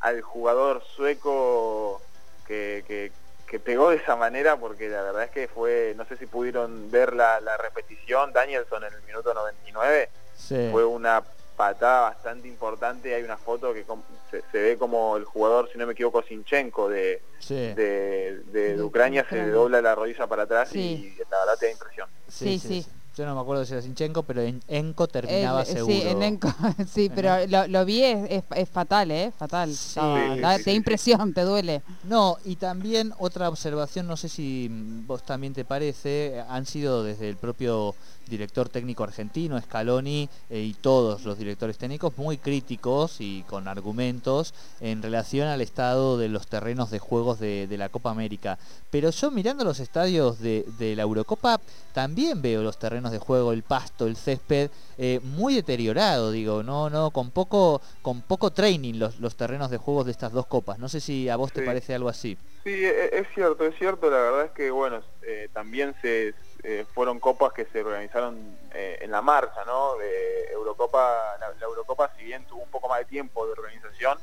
al 0.00 0.20
jugador 0.22 0.82
sueco 0.94 2.00
que, 2.46 2.84
que- 2.86 3.12
que 3.46 3.60
pegó 3.60 3.90
de 3.90 3.96
esa 3.96 4.16
manera, 4.16 4.56
porque 4.56 4.88
la 4.88 5.02
verdad 5.02 5.22
es 5.24 5.30
que 5.30 5.46
fue, 5.48 5.94
no 5.96 6.04
sé 6.06 6.16
si 6.16 6.26
pudieron 6.26 6.90
ver 6.90 7.14
la, 7.14 7.40
la 7.40 7.56
repetición, 7.56 8.32
Danielson 8.32 8.82
en 8.84 8.92
el 8.92 9.02
minuto 9.02 9.32
99, 9.34 10.08
Sí. 10.36 10.68
fue 10.72 10.84
una 10.84 11.22
patada 11.56 12.02
bastante 12.02 12.48
importante, 12.48 13.14
hay 13.14 13.22
una 13.22 13.38
foto 13.38 13.72
que 13.72 13.86
se, 14.30 14.42
se 14.52 14.58
ve 14.60 14.76
como 14.76 15.16
el 15.16 15.24
jugador, 15.24 15.70
si 15.72 15.78
no 15.78 15.86
me 15.86 15.92
equivoco, 15.94 16.22
Sinchenko 16.22 16.88
de, 16.90 17.22
Sí. 17.38 17.54
de, 17.54 17.74
de- 17.74 18.42
de 18.52 18.76
De 18.76 18.82
Ucrania 18.82 19.24
se 19.30 19.46
dobla 19.48 19.80
la 19.80 19.94
rodilla 19.94 20.26
para 20.26 20.42
atrás 20.42 20.68
Sí. 20.70 21.14
y 21.16 21.24
la 21.30 21.38
verdad 21.38 21.56
te 21.58 21.66
da 21.66 21.72
impresión. 21.72 22.08
Sí, 22.28 22.58
sí. 22.58 22.84
Yo 23.16 23.24
no 23.24 23.34
me 23.34 23.40
acuerdo 23.40 23.64
si 23.64 23.72
era 23.72 23.80
Sinchenko, 23.80 24.24
pero 24.24 24.42
en 24.42 24.60
Enco 24.68 25.08
terminaba 25.08 25.62
El- 25.62 25.66
seguro. 25.66 25.96
Sí, 26.02 26.06
en 26.08 26.22
Enco, 26.22 26.54
sí, 26.92 27.10
pero 27.14 27.46
lo, 27.46 27.66
lo 27.66 27.84
vi, 27.86 28.02
es, 28.02 28.30
es- 28.30 28.44
es 28.54 28.68
fatal, 28.68 29.10
¿eh? 29.10 29.32
Fatal. 29.38 29.72
Sí, 29.74 29.98
da- 30.40 30.58
te 30.58 30.74
impresión, 30.74 31.32
te 31.32 31.40
duele. 31.42 31.82
No, 32.04 32.36
y 32.44 32.56
también 32.56 33.12
otra 33.18 33.48
observación, 33.48 34.06
no 34.06 34.16
sé 34.18 34.28
si 34.28 34.68
vos 35.06 35.24
también 35.24 35.54
te 35.54 35.64
parece, 35.64 36.36
eh, 36.36 36.44
han 36.48 36.66
sido 36.66 37.02
desde 37.02 37.28
el 37.30 37.36
propio 37.36 37.94
director 38.28 38.68
técnico 38.68 39.04
argentino, 39.04 39.58
Scaloni, 39.60 40.28
eh, 40.50 40.60
y 40.60 40.74
todos 40.74 41.24
los 41.24 41.38
directores 41.38 41.78
técnicos 41.78 42.12
muy 42.18 42.38
críticos 42.38 43.20
y 43.20 43.44
con 43.44 43.68
argumentos 43.68 44.52
en 44.80 45.00
relación 45.00 45.46
al 45.46 45.60
estado 45.60 46.18
de 46.18 46.28
los 46.28 46.48
terrenos 46.48 46.90
de 46.90 46.98
juegos 46.98 47.38
de, 47.38 47.66
de 47.68 47.78
la 47.78 47.88
Copa 47.88 48.10
América. 48.10 48.58
Pero 48.90 49.10
yo 49.10 49.30
mirando 49.30 49.62
los 49.64 49.78
estadios 49.78 50.40
de, 50.40 50.66
de 50.78 50.96
la 50.96 51.02
Eurocopa, 51.02 51.60
también 51.92 52.42
veo 52.42 52.62
los 52.62 52.78
terrenos 52.78 53.05
de 53.12 53.18
juego, 53.18 53.52
el 53.52 53.62
pasto, 53.62 54.06
el 54.06 54.16
césped, 54.16 54.70
eh, 54.98 55.20
muy 55.22 55.54
deteriorado, 55.54 56.30
digo, 56.30 56.62
no, 56.62 56.90
no, 56.90 57.10
con 57.10 57.30
poco, 57.30 57.80
con 58.02 58.22
poco 58.22 58.52
training 58.52 58.98
los, 58.98 59.18
los 59.20 59.36
terrenos 59.36 59.70
de 59.70 59.78
juegos 59.78 60.06
de 60.06 60.12
estas 60.12 60.32
dos 60.32 60.46
copas. 60.46 60.78
No 60.78 60.88
sé 60.88 61.00
si 61.00 61.28
a 61.28 61.36
vos 61.36 61.52
te 61.52 61.62
parece 61.62 61.94
algo 61.94 62.08
así. 62.08 62.36
Sí, 62.64 62.84
e- 62.84 63.18
es 63.18 63.28
cierto, 63.34 63.64
es 63.64 63.76
cierto, 63.78 64.10
la 64.10 64.18
verdad 64.18 64.44
es 64.46 64.50
que 64.52 64.70
bueno, 64.70 65.02
eh, 65.22 65.48
también 65.52 65.94
se 66.02 66.34
eh, 66.62 66.84
fueron 66.94 67.20
copas 67.20 67.52
que 67.52 67.66
se 67.66 67.80
organizaron 67.80 68.58
eh, 68.74 68.98
en 69.00 69.10
la 69.10 69.22
marcha, 69.22 69.64
¿no? 69.64 69.96
De 69.96 70.46
Eurocopa, 70.52 70.98
la, 71.38 71.48
la 71.50 71.66
Eurocopa 71.66 72.10
si 72.16 72.24
bien 72.24 72.44
tuvo 72.46 72.62
un 72.62 72.70
poco 72.70 72.88
más 72.88 72.98
de 72.98 73.04
tiempo 73.04 73.46
de 73.46 73.52
organización, 73.52 74.18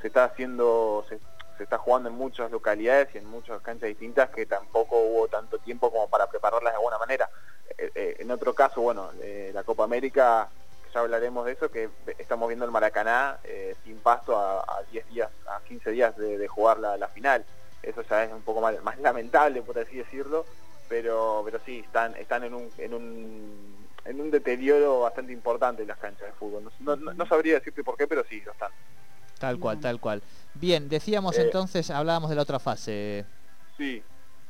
se 0.00 0.06
está 0.06 0.24
haciendo, 0.24 1.04
se, 1.08 1.18
se 1.56 1.64
está 1.64 1.76
jugando 1.78 2.08
en 2.08 2.14
muchas 2.14 2.52
localidades 2.52 3.08
y 3.14 3.18
en 3.18 3.26
muchas 3.26 3.60
canchas 3.62 3.88
distintas 3.88 4.30
que 4.30 4.46
tampoco 4.46 4.96
hubo 5.00 5.26
tanto 5.26 5.58
tiempo 5.58 5.90
como 5.90 6.08
para 6.08 6.28
prepararlas 6.28 6.72
de 6.72 6.76
alguna 6.76 6.98
manera. 6.98 7.28
Eh, 7.78 7.90
eh, 7.94 8.16
en 8.18 8.30
otro 8.30 8.54
caso, 8.54 8.80
bueno, 8.80 9.10
eh, 9.22 9.50
la 9.54 9.62
Copa 9.62 9.84
América, 9.84 10.48
ya 10.92 11.00
hablaremos 11.00 11.46
de 11.46 11.52
eso, 11.52 11.70
que 11.70 11.88
estamos 12.18 12.48
viendo 12.48 12.64
el 12.64 12.70
Maracaná 12.72 13.38
sin 13.84 13.98
pasto 13.98 14.36
a, 14.36 14.60
a 14.60 14.82
10 14.90 15.06
días, 15.08 15.30
a 15.46 15.60
15 15.66 15.90
días 15.92 16.16
de, 16.16 16.38
de 16.38 16.48
jugar 16.48 16.78
la, 16.78 16.96
la 16.96 17.08
final. 17.08 17.44
Eso 17.82 18.02
ya 18.02 18.24
es 18.24 18.32
un 18.32 18.42
poco 18.42 18.60
más, 18.60 18.82
más 18.82 18.98
lamentable, 18.98 19.62
por 19.62 19.78
así 19.78 19.96
decirlo, 19.96 20.44
pero, 20.88 21.42
pero 21.44 21.60
sí, 21.64 21.78
están, 21.80 22.16
están 22.16 22.42
en 22.44 22.54
un, 22.54 22.70
en 22.78 22.94
un 22.94 23.78
en 24.04 24.20
un 24.22 24.30
deterioro 24.30 25.00
bastante 25.00 25.32
importante 25.34 25.84
las 25.84 25.98
canchas 25.98 26.26
de 26.28 26.32
fútbol. 26.32 26.72
No, 26.80 26.96
no- 26.96 27.12
no 27.12 27.26
sabría 27.26 27.54
decirte 27.54 27.84
por 27.84 27.94
qué, 27.96 28.06
pero 28.06 28.24
sí, 28.24 28.40
lo 28.40 28.52
están. 28.52 28.70
Tal 29.38 29.58
cual, 29.60 29.78
tal 29.80 30.00
cual. 30.00 30.22
Bien, 30.54 30.88
decíamos 30.88 31.36
Eh, 31.38 31.42
entonces, 31.42 31.90
hablábamos 31.90 32.30
de 32.30 32.36
la 32.36 32.42
otra 32.42 32.58
fase. 32.58 33.26
Sí. 33.76 34.02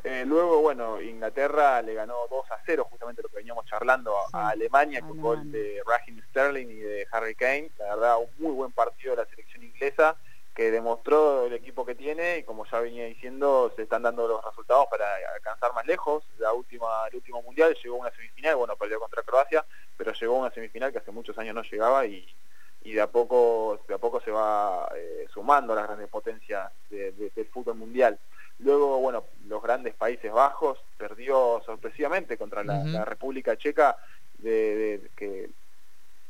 Eh, 0.05 0.25
luego, 0.25 0.61
bueno, 0.61 1.01
Inglaterra 1.01 1.83
le 1.83 1.95
ganó 1.95 2.27
2 2.31 2.51
a 2.51 2.59
0, 2.65 2.87
justamente 2.91 3.23
lo 3.23 3.29
que 3.29 3.37
veníamos 3.37 3.65
charlando, 3.67 4.17
a, 4.17 4.27
Sí, 4.27 4.31
a 4.35 4.49
Alemania, 4.51 5.01
con 5.01 5.21
gol 5.21 5.51
de 5.51 5.83
Raheem 5.87 6.23
Sterling 6.29 6.69
y 6.69 6.77
de 6.77 7.07
Harry 7.11 7.35
Kane. 7.35 7.73
La 7.79 7.97
verdad, 7.97 8.19
un 8.19 8.31
muy 8.39 8.53
buen 8.55 8.73
partido 8.73 9.17
de 9.17 9.23
la 9.25 9.29
selección 9.29 9.63
inglesa 9.63 10.17
que 10.55 10.71
demostró 10.73 11.47
el 11.47 11.53
equipo 11.53 11.87
que 11.87 11.95
tiene 11.95 12.39
y 12.39 12.43
como 12.43 12.65
ya 12.67 12.81
venía 12.81 13.05
diciendo, 13.05 13.73
se 13.77 13.83
están 13.83 14.03
dando 14.03 14.27
los 14.27 14.45
resultados 14.45 14.87
para 14.91 15.05
alcanzar 15.35 15.73
más 15.73 15.87
lejos. 15.87 16.29
La 16.39 16.53
última, 16.53 17.07
el 17.09 17.15
último 17.17 17.43
mundial 17.43 17.77
llegó 17.81 17.97
a 17.97 18.01
una 18.01 18.11
semifinal, 18.11 18.57
bueno, 18.57 18.77
perdió 18.77 18.99
contra 18.99 19.23
Croacia, 19.23 19.65
pero 19.97 20.13
llegó 20.13 20.35
a 20.37 20.41
una 20.41 20.51
semifinal 20.51 20.91
que 20.91 20.99
hace 20.99 21.13
muchos 21.13 21.39
años 21.39 21.55
no 21.55 21.63
llegaba 21.63 22.07
y, 22.07 22.27
y 22.83 22.93
de 22.93 23.01
a 23.01 23.07
poco 23.09 23.85
de 23.87 23.95
a 23.95 23.99
poco 23.99 24.21
se 24.21 24.33
va 24.33 24.89
eh, 24.97 25.27
sumando 25.33 25.75
a 25.75 25.77
las 25.77 25.87
grandes 25.87 26.09
potencias 26.09 26.73
de- 26.91 27.13
de- 27.13 27.31
del 27.31 27.47
fútbol 27.47 27.77
mundial. 27.77 28.19
Luego, 28.59 28.99
bueno, 28.99 29.27
los 29.47 29.63
grandes 29.63 29.95
Países 29.95 30.33
Bajos 30.33 30.79
perdió 30.97 31.63
sorpresivamente 31.65 32.37
contra 32.37 32.65
la, 32.65 32.83
República 33.05 33.57
Checa, 33.57 33.97
de, 34.35 34.99
de- 34.99 35.11
que 35.17 35.51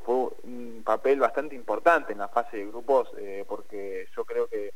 fue 0.01 0.31
un 0.43 0.83
papel 0.85 1.21
bastante 1.21 1.55
importante 1.55 2.13
en 2.13 2.19
la 2.19 2.29
fase 2.29 2.59
de 2.59 2.67
grupos, 2.67 3.11
eh, 3.19 3.45
porque 3.49 4.09
yo 4.15 4.25
creo 4.25 4.47
que 4.49 4.73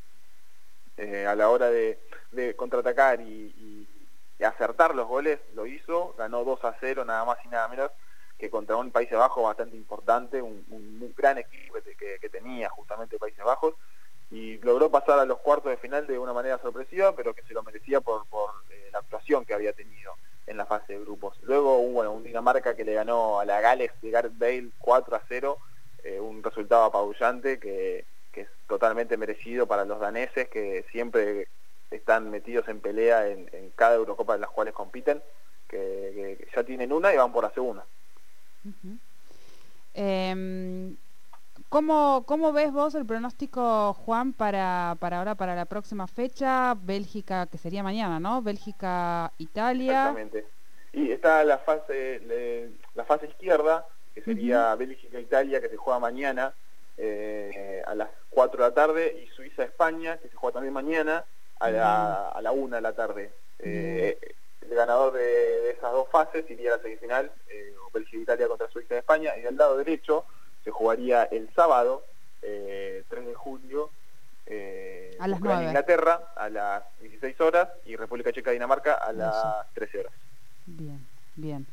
eh, 0.96 1.26
a 1.26 1.34
la 1.34 1.48
hora 1.48 1.70
de, 1.70 2.00
de 2.32 2.54
contraatacar 2.56 3.20
y, 3.20 3.24
y- 3.56 3.88
y 4.38 4.44
acertar 4.44 4.94
los 4.94 5.06
goles, 5.06 5.38
lo 5.54 5.66
hizo, 5.66 6.14
ganó 6.18 6.44
2 6.44 6.64
a 6.64 6.76
0 6.80 7.04
nada 7.04 7.24
más 7.24 7.38
y 7.44 7.48
nada 7.48 7.68
menos 7.68 7.90
que 8.38 8.50
contra 8.50 8.76
un 8.76 8.90
Países 8.90 9.16
Bajos 9.16 9.44
bastante 9.44 9.76
importante, 9.76 10.42
un, 10.42 10.64
un- 10.68 10.98
un 11.02 11.14
gran 11.16 11.38
equipo 11.38 11.74
que, 11.74 11.94
que- 11.96 12.18
que 12.18 12.28
tenía 12.28 12.68
justamente 12.70 13.18
Países 13.18 13.44
Bajos, 13.44 13.74
y 14.32 14.56
logró 14.58 14.90
pasar 14.90 15.18
a 15.18 15.26
los 15.26 15.38
cuartos 15.38 15.70
de 15.70 15.76
final 15.76 16.06
de 16.06 16.18
una 16.18 16.32
manera 16.32 16.58
sorpresiva, 16.58 17.14
pero 17.14 17.34
que 17.34 17.42
se 17.42 17.52
lo 17.52 17.62
merecía 17.62 18.00
por, 18.00 18.26
por, 18.26 18.50
eh, 18.70 18.88
la 18.90 19.00
actuación 19.00 19.44
que 19.44 19.52
había 19.52 19.74
tenido 19.74 20.14
en 20.46 20.56
la 20.56 20.64
fase 20.64 20.94
de 20.94 21.00
grupos. 21.00 21.36
Luego, 21.42 21.78
un, 21.78 21.92
bueno, 21.92 22.12
un 22.12 22.24
Dinamarca 22.24 22.74
que 22.74 22.84
le 22.84 22.94
ganó 22.94 23.40
a 23.40 23.44
la 23.44 23.60
Gales 23.60 23.92
de 24.00 24.10
Gareth 24.10 24.38
Bale 24.38 24.70
4 24.78 25.16
a 25.16 25.22
0, 25.28 25.58
eh, 26.04 26.18
un 26.18 26.42
resultado 26.42 26.84
apabullante 26.84 27.60
que, 27.60 28.06
que 28.32 28.40
es 28.42 28.48
totalmente 28.66 29.18
merecido 29.18 29.66
para 29.66 29.84
los 29.84 30.00
daneses 30.00 30.48
que 30.48 30.86
siempre 30.90 31.48
están 31.90 32.30
metidos 32.30 32.66
en 32.68 32.80
pelea 32.80 33.28
en, 33.28 33.48
cada 33.76 33.96
Eurocopa 33.96 34.34
en 34.34 34.40
las 34.40 34.50
cuales 34.50 34.72
compiten, 34.72 35.22
que, 35.68 36.48
ya 36.56 36.64
tienen 36.64 36.90
una 36.90 37.12
y 37.12 37.18
van 37.18 37.32
por 37.32 37.44
la 37.44 37.50
segunda. 37.50 37.84
¿Cómo, 41.72 42.24
¿Cómo 42.26 42.52
ves 42.52 42.70
vos 42.70 42.94
el 42.94 43.06
pronóstico, 43.06 43.94
Juan, 43.94 44.34
para, 44.34 44.94
para 45.00 45.18
ahora, 45.18 45.34
para 45.34 45.54
la 45.54 45.64
próxima 45.64 46.06
fecha? 46.06 46.74
Bélgica, 46.74 47.46
que 47.46 47.56
sería 47.56 47.82
mañana, 47.82 48.20
¿no? 48.20 48.42
Bélgica, 48.42 49.32
Italia. 49.38 50.10
Exactamente. 50.10 50.46
Y 50.92 51.10
está 51.10 51.42
la 51.44 51.56
fase 51.58 52.20
le- 52.20 52.72
la 52.94 53.04
fase 53.06 53.26
izquierda, 53.26 53.86
que 54.14 54.20
sería 54.22 54.74
Bélgica-Italia, 54.74 55.62
que 55.62 55.70
se 55.70 55.78
juega 55.78 55.98
mañana 55.98 56.54
eh, 56.98 57.82
a 57.86 57.94
las 57.94 58.10
4 58.28 58.62
de 58.62 58.68
la 58.68 58.74
tarde, 58.74 59.22
y 59.24 59.26
Suiza-España, 59.34 60.18
que 60.18 60.28
se 60.28 60.36
juega 60.36 60.52
también 60.54 60.74
mañana 60.74 61.24
a 61.58 61.70
la, 61.70 62.28
a 62.28 62.42
la 62.42 62.52
1 62.52 62.76
de 62.76 62.82
la 62.82 62.92
tarde. 62.92 63.32
Eh, 63.60 64.18
el 64.60 64.74
ganador 64.74 65.14
de, 65.14 65.22
de 65.22 65.70
esas 65.70 65.90
dos 65.92 66.06
fases 66.10 66.44
iría 66.50 66.74
a 66.74 66.76
la 66.76 66.82
semifinal, 66.82 67.32
eh, 67.48 67.74
o 67.82 67.90
Bélgica-Italia 67.90 68.46
contra 68.46 68.68
Suiza-España, 68.68 69.34
y 69.38 69.40
del 69.40 69.56
lado 69.56 69.78
derecho 69.78 70.26
se 70.64 70.70
jugaría 70.70 71.24
el 71.24 71.52
sábado, 71.54 72.04
eh, 72.42 73.04
3 73.08 73.26
de 73.26 73.34
julio, 73.34 73.90
eh, 74.46 75.16
A 75.20 75.28
las 75.28 75.38
Ucrania-Inglaterra 75.40 76.32
a 76.36 76.48
las 76.48 76.82
16 77.00 77.40
horas 77.40 77.68
y 77.84 77.96
República 77.96 78.32
Checa-Dinamarca 78.32 78.98
a 79.00 79.10
Eso. 79.10 79.18
las 79.18 79.72
13 79.74 80.00
horas. 80.00 80.12
Bien, 80.66 81.06
bien. 81.36 81.66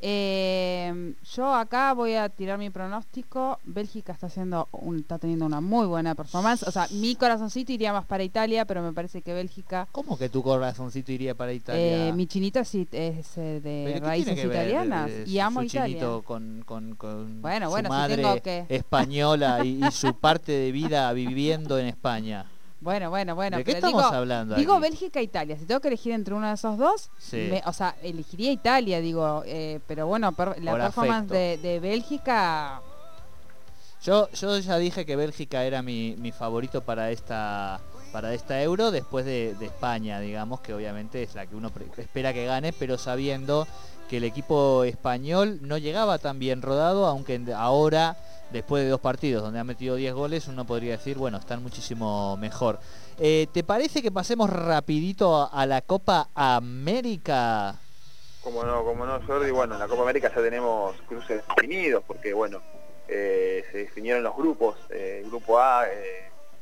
Em, 0.00 1.14
yo 1.34 1.54
acá 1.54 1.92
voy 1.94 2.14
a 2.14 2.28
tirar 2.28 2.58
mi 2.58 2.70
pronóstico. 2.70 3.58
Bélgica 3.64 4.12
está 4.12 4.26
haciendo 4.26 4.68
un- 4.72 4.98
está 4.98 5.18
teniendo 5.18 5.46
una 5.46 5.60
muy 5.60 5.86
buena 5.86 6.14
performance. 6.14 6.62
O 6.64 6.70
sea, 6.70 6.86
mi 6.90 7.16
corazoncito 7.16 7.72
iría 7.72 7.92
más 7.92 8.04
para 8.04 8.22
Italia, 8.22 8.64
pero 8.66 8.82
me 8.82 8.92
parece 8.92 9.22
que 9.22 9.32
Bélgica. 9.32 9.88
¿Cómo 9.92 10.18
que 10.18 10.28
tu 10.28 10.42
corazoncito 10.42 11.12
iría 11.12 11.34
para 11.34 11.52
Italia? 11.52 12.08
Eh, 12.08 12.12
mi 12.12 12.26
chinita 12.26 12.64
sí 12.64 12.86
es 12.92 13.38
eh, 13.38 13.60
de 13.60 13.82
¿Pero 13.86 14.00
qué 14.00 14.06
raíces 14.06 14.36
ver, 14.36 14.46
italianas 14.46 15.10
eh, 15.10 15.24
y 15.26 15.38
amo 15.38 15.60
su 15.60 15.66
Italia. 15.66 15.86
chinito 15.86 16.22
con, 16.22 16.62
con, 16.66 16.94
con 16.96 17.40
Bueno, 17.40 17.66
su 17.66 17.70
bueno, 17.70 17.88
si 17.88 17.92
madre 17.94 18.16
tengo 18.16 18.42
que- 18.42 18.66
española 18.68 19.64
y, 19.64 19.82
y 19.84 19.90
su 19.90 20.14
parte 20.20 20.52
de 20.52 20.72
vida 20.72 21.12
viviendo 21.12 21.78
en 21.78 21.86
España? 21.86 22.46
Bueno, 22.80 23.08
bueno, 23.10 23.34
bueno. 23.34 23.56
¿De 23.56 23.64
qué 23.64 23.72
pero 23.72 23.86
estamos 23.86 24.04
digo, 24.04 24.14
hablando 24.14 24.54
Digo 24.54 24.74
aquí? 24.74 24.82
Bélgica 24.82 25.20
e 25.20 25.22
Italia. 25.22 25.56
Si 25.58 25.64
tengo 25.64 25.80
que 25.80 25.88
elegir 25.88 26.12
entre 26.12 26.34
uno 26.34 26.46
de 26.48 26.54
esos 26.54 26.76
dos, 26.76 27.10
Sí. 27.18 27.48
me- 27.50 27.62
o 27.64 27.72
sea, 27.72 27.96
elegiría 28.02 28.52
Italia, 28.52 29.00
digo. 29.00 29.42
eh, 29.46 29.80
pero 29.86 30.06
bueno, 30.06 30.32
per- 30.32 30.62
la 30.62 30.72
Por 30.72 30.80
performance 30.80 31.30
de, 31.32 31.58
de 31.58 31.80
Bélgica. 31.80 32.82
Yo, 34.02 34.28
yo 34.30 34.58
ya 34.58 34.76
dije 34.76 35.04
que 35.06 35.16
Bélgica 35.16 35.64
era 35.64 35.82
mi, 35.82 36.14
mi 36.18 36.30
favorito 36.32 36.82
para 36.82 37.10
esta 37.10 37.80
para 38.16 38.32
esta 38.32 38.62
Euro 38.62 38.92
después 38.92 39.26
de, 39.26 39.54
España, 39.60 40.20
digamos, 40.20 40.62
que 40.62 40.72
obviamente 40.72 41.22
es 41.22 41.34
la 41.34 41.46
que 41.46 41.54
uno 41.54 41.70
espera 41.98 42.32
que 42.32 42.46
gane, 42.46 42.72
pero 42.72 42.96
sabiendo 42.96 43.68
que 44.08 44.16
el 44.16 44.24
equipo 44.24 44.84
español 44.84 45.58
no 45.60 45.76
llegaba 45.76 46.16
tan 46.16 46.38
bien 46.38 46.62
rodado, 46.62 47.04
aunque 47.04 47.38
ahora, 47.54 48.16
después 48.52 48.84
de 48.84 48.88
dos 48.88 49.00
partidos 49.02 49.42
donde 49.42 49.58
ha 49.58 49.64
metido 49.64 49.96
10 49.96 50.14
goles, 50.14 50.48
uno 50.48 50.64
podría 50.64 50.92
decir, 50.92 51.18
bueno, 51.18 51.36
están 51.36 51.62
muchísimo 51.62 52.38
mejor. 52.38 52.78
Eh, 53.18 53.48
¿Te 53.52 53.62
parece 53.62 54.00
que 54.00 54.10
pasemos 54.10 54.48
rapidito 54.48 55.50
a, 55.52 55.66
la 55.66 55.82
Copa 55.82 56.30
América? 56.34 57.76
Como 58.42 58.64
no, 58.64 58.82
como 58.82 59.04
no, 59.04 59.20
Jordi, 59.26 59.50
bueno, 59.50 59.74
en 59.74 59.80
la 59.80 59.88
Copa 59.88 60.04
América 60.04 60.32
ya 60.34 60.40
tenemos 60.40 60.96
cruces 61.06 61.42
definidos, 61.54 62.02
porque 62.06 62.32
bueno, 62.32 62.62
eh, 63.08 63.62
se 63.70 63.76
definieron 63.76 64.22
los 64.22 64.34
grupos. 64.34 64.78
Eh, 64.88 65.20
el 65.22 65.28
grupo 65.28 65.58
A, 65.58 65.84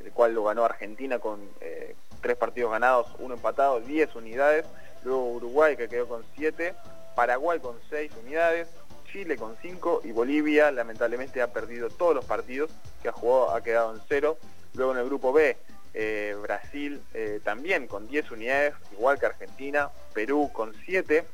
el 0.00 0.10
cual 0.12 0.34
lo 0.34 0.44
ganó 0.44 0.64
Argentina 0.64 1.18
con 1.18 1.40
eh, 1.60 1.94
tres 2.20 2.36
partidos 2.36 2.70
ganados, 2.72 3.06
uno 3.18 3.34
empatado, 3.34 3.80
10 3.80 4.14
unidades. 4.16 4.66
Luego 5.04 5.28
Uruguay 5.32 5.76
que 5.76 5.88
quedó 5.88 6.08
con 6.08 6.24
7, 6.36 6.74
Paraguay 7.14 7.58
con 7.60 7.76
6 7.90 8.10
unidades, 8.22 8.68
Chile 9.12 9.36
con 9.36 9.56
5 9.60 10.00
y 10.04 10.12
Bolivia 10.12 10.70
lamentablemente 10.72 11.42
ha 11.42 11.52
perdido 11.52 11.88
todos 11.90 12.14
los 12.14 12.24
partidos 12.24 12.70
que 13.02 13.08
ha 13.08 13.12
jugado, 13.12 13.54
ha 13.54 13.62
quedado 13.62 13.94
en 13.94 14.00
0. 14.08 14.36
Luego 14.74 14.92
en 14.92 14.98
el 14.98 15.04
grupo 15.04 15.32
B, 15.32 15.56
eh, 15.92 16.34
Brasil 16.42 17.00
eh, 17.12 17.40
también 17.44 17.86
con 17.86 18.08
10 18.08 18.30
unidades, 18.32 18.74
igual 18.92 19.18
que 19.20 19.26
Argentina, 19.26 19.90
Perú 20.14 20.50
con 20.52 20.74
7, 20.86 21.24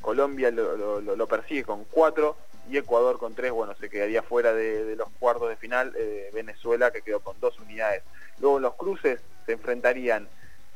Colombia 0.00 0.50
lo, 0.50 1.00
lo- 1.00 1.26
persigue 1.26 1.64
con 1.64 1.84
4 1.84 2.36
y 2.68 2.76
Ecuador 2.78 3.18
con 3.18 3.34
3, 3.34 3.52
bueno, 3.52 3.74
se 3.78 3.88
quedaría 3.90 4.22
fuera 4.22 4.52
de, 4.52 4.84
de 4.84 4.96
los 4.96 5.08
cuartos 5.18 5.48
de 5.48 5.56
final, 5.56 5.92
eh, 5.98 6.30
Venezuela 6.32 6.90
que 6.90 7.02
quedó 7.02 7.20
con 7.20 7.38
2 7.40 7.58
unidades. 7.60 8.02
Luego 8.38 8.56
en 8.56 8.62
los 8.62 8.74
cruces 8.74 9.20
se 9.46 9.52
enfrentarían 9.52 10.28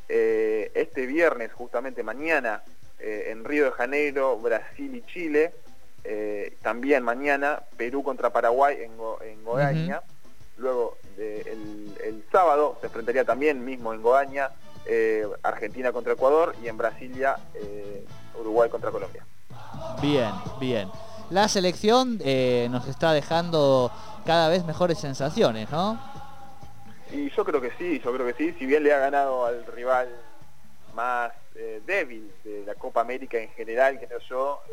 eh, 0.09 0.71
este 0.75 1.07
viernes, 1.07 1.53
justamente 1.53 2.03
mañana, 2.03 2.63
eh, 2.99 3.29
en 3.29 3.45
Río 3.45 3.67
de 3.67 3.73
Janeiro, 3.73 4.37
Brasil 4.39 4.95
y 4.95 5.03
Chile, 5.13 5.53
también 6.63 7.03
mañana 7.03 7.63
Perú 7.77 8.03
contra 8.03 8.31
Paraguay 8.31 8.79
en, 8.83 8.97
Go- 8.97 9.21
en 9.23 9.45
Goiânia. 9.45 10.03
Luego 10.57 10.97
el, 11.19 11.95
el 12.03 12.25
sábado 12.33 12.79
se 12.81 12.87
enfrentaría 12.87 13.25
también 13.25 13.65
mismo 13.65 13.93
en 13.93 14.01
eh, 14.87 15.27
Argentina 15.43 15.93
contra 15.93 16.15
Ecuador 16.15 16.55
y 16.63 16.69
en 16.69 16.79
Brasilia 16.79 17.37
Uruguay 18.41 18.71
contra 18.71 18.91
Colombia. 18.91 19.25
Bien, 20.01 20.31
bien. 20.59 20.89
La 21.31 21.47
selección 21.49 22.19
eh, 22.25 22.69
nos 22.71 22.89
está 22.89 23.13
dejando 23.13 23.91
cada 24.25 24.49
vez 24.49 24.65
mejores 24.65 24.99
sensaciones, 24.99 25.71
¿no? 25.71 25.99
Y 27.13 27.31
yo 27.31 27.45
creo 27.45 27.61
que 27.61 27.71
sí, 27.79 28.01
yo 28.05 28.13
creo 28.15 28.27
que 28.27 28.35
sí, 28.35 28.55
si 28.59 28.67
bien 28.67 28.83
le 28.83 28.93
ha 28.95 28.99
ganado 28.99 29.45
al 29.47 29.65
rival 29.67 30.09
más 30.95 31.33
eh, 31.55 31.81
débil 31.87 32.33
de 32.45 32.65
la 32.67 32.75
Copa 32.75 33.01
América 33.03 33.39
en 33.39 33.51
general, 33.51 33.99
creo 33.99 34.19
yo, 34.29 34.61
eh, 34.69 34.73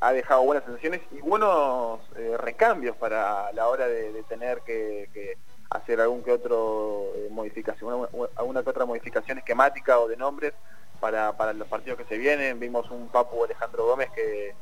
ha 0.00 0.12
dejado 0.12 0.42
buenas 0.42 0.64
sensaciones 0.64 1.00
y 1.12 1.18
buenos 1.20 2.00
eh, 2.16 2.36
recambios 2.38 2.96
para 2.96 3.52
la 3.52 3.68
hora 3.68 3.86
de, 3.88 4.22
tener 4.28 4.60
que, 4.62 5.08
que 5.12 5.38
hacer 5.70 6.00
algún 6.00 6.22
que 6.22 6.32
otro 6.32 7.06
modificación, 7.30 7.92
una- 7.94 8.08
una- 8.12 8.28
alguna 8.36 8.62
que 8.62 8.70
otra 8.70 8.84
modificación 8.84 9.38
esquemática 9.38 9.98
o 9.98 10.06
de 10.08 10.16
nombres 10.16 10.52
para, 11.00 11.36
para 11.36 11.52
los 11.52 11.68
partidos 11.68 11.98
que 11.98 12.04
se 12.04 12.18
vienen. 12.18 12.58
Vimos 12.58 12.90
un 12.90 13.08
Papu 13.08 13.44
Alejandro 13.44 13.86
Gómez 13.86 14.10
que, 14.14 14.54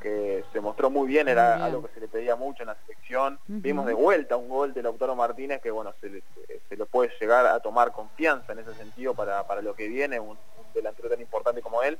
que 0.00 0.44
se 0.52 0.60
mostró 0.60 0.90
muy 0.90 1.08
bien, 1.08 1.28
era 1.28 1.56
bien. 1.56 1.66
algo 1.66 1.82
que 1.82 1.94
se 1.94 2.00
le 2.00 2.08
pedía 2.08 2.36
mucho 2.36 2.62
en 2.62 2.68
la 2.68 2.76
selección. 2.86 3.38
Vimos 3.46 3.86
de 3.86 3.94
vuelta 3.94 4.36
un 4.36 4.48
gol 4.48 4.72
de 4.72 4.82
Lautaro 4.82 5.14
Martínez 5.14 5.60
que 5.60 5.70
bueno, 5.70 5.92
se 6.00 6.08
le, 6.08 6.22
se 6.68 6.76
le 6.76 6.86
puede 6.86 7.10
llegar 7.20 7.46
a 7.46 7.60
tomar 7.60 7.92
confianza 7.92 8.52
en 8.52 8.60
ese 8.60 8.74
sentido 8.74 9.14
para, 9.14 9.46
para 9.46 9.62
lo 9.62 9.74
que 9.74 9.88
viene, 9.88 10.18
un, 10.20 10.30
un 10.30 10.72
delantero 10.74 11.08
tan 11.08 11.20
importante 11.20 11.60
como 11.60 11.82
él. 11.82 11.98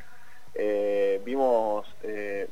Eh, 0.55 1.21
vimos, 1.25 1.87
eh, 2.03 2.49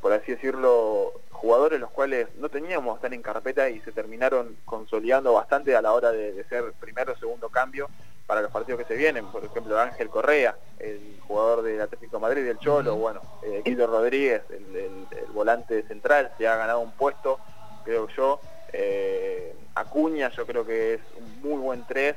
por 0.00 0.12
así 0.12 0.32
decirlo, 0.32 1.12
jugadores 1.30 1.80
los 1.80 1.90
cuales 1.90 2.28
no 2.36 2.48
teníamos 2.48 3.00
tan 3.00 3.12
en 3.12 3.22
carpeta 3.22 3.68
y 3.70 3.80
se 3.80 3.92
terminaron 3.92 4.56
consolidando 4.64 5.32
bastante 5.32 5.74
a 5.76 5.82
la 5.82 5.92
hora 5.92 6.12
de, 6.12 6.32
de 6.32 6.44
ser 6.44 6.72
primero 6.80 7.12
o 7.12 7.16
segundo 7.16 7.48
cambio 7.48 7.88
para 8.28 8.42
los 8.42 8.52
partidos 8.52 8.78
que 8.78 8.84
se 8.86 8.94
vienen. 8.94 9.24
Por 9.28 9.42
ejemplo, 9.42 9.80
Ángel 9.80 10.10
Correa, 10.10 10.54
el 10.78 11.18
jugador 11.26 11.62
del 11.62 11.80
Atlético 11.80 12.18
de 12.18 12.20
Madrid, 12.20 12.44
del 12.44 12.58
Cholo, 12.58 12.94
bueno, 12.96 13.22
eh, 13.42 13.62
Guido 13.64 13.86
Rodríguez, 13.86 14.42
el, 14.50 14.76
el- 14.76 15.06
el 15.18 15.32
volante 15.32 15.82
central, 15.84 16.30
se 16.36 16.46
ha 16.46 16.54
ganado 16.56 16.80
un 16.80 16.92
puesto, 16.92 17.40
creo 17.84 18.06
yo. 18.14 18.38
Eh, 18.70 19.54
Acuña, 19.74 20.30
yo 20.36 20.44
creo 20.46 20.66
que 20.66 20.94
es 20.94 21.00
un 21.16 21.40
muy 21.40 21.58
buen 21.58 21.84
3. 21.86 22.14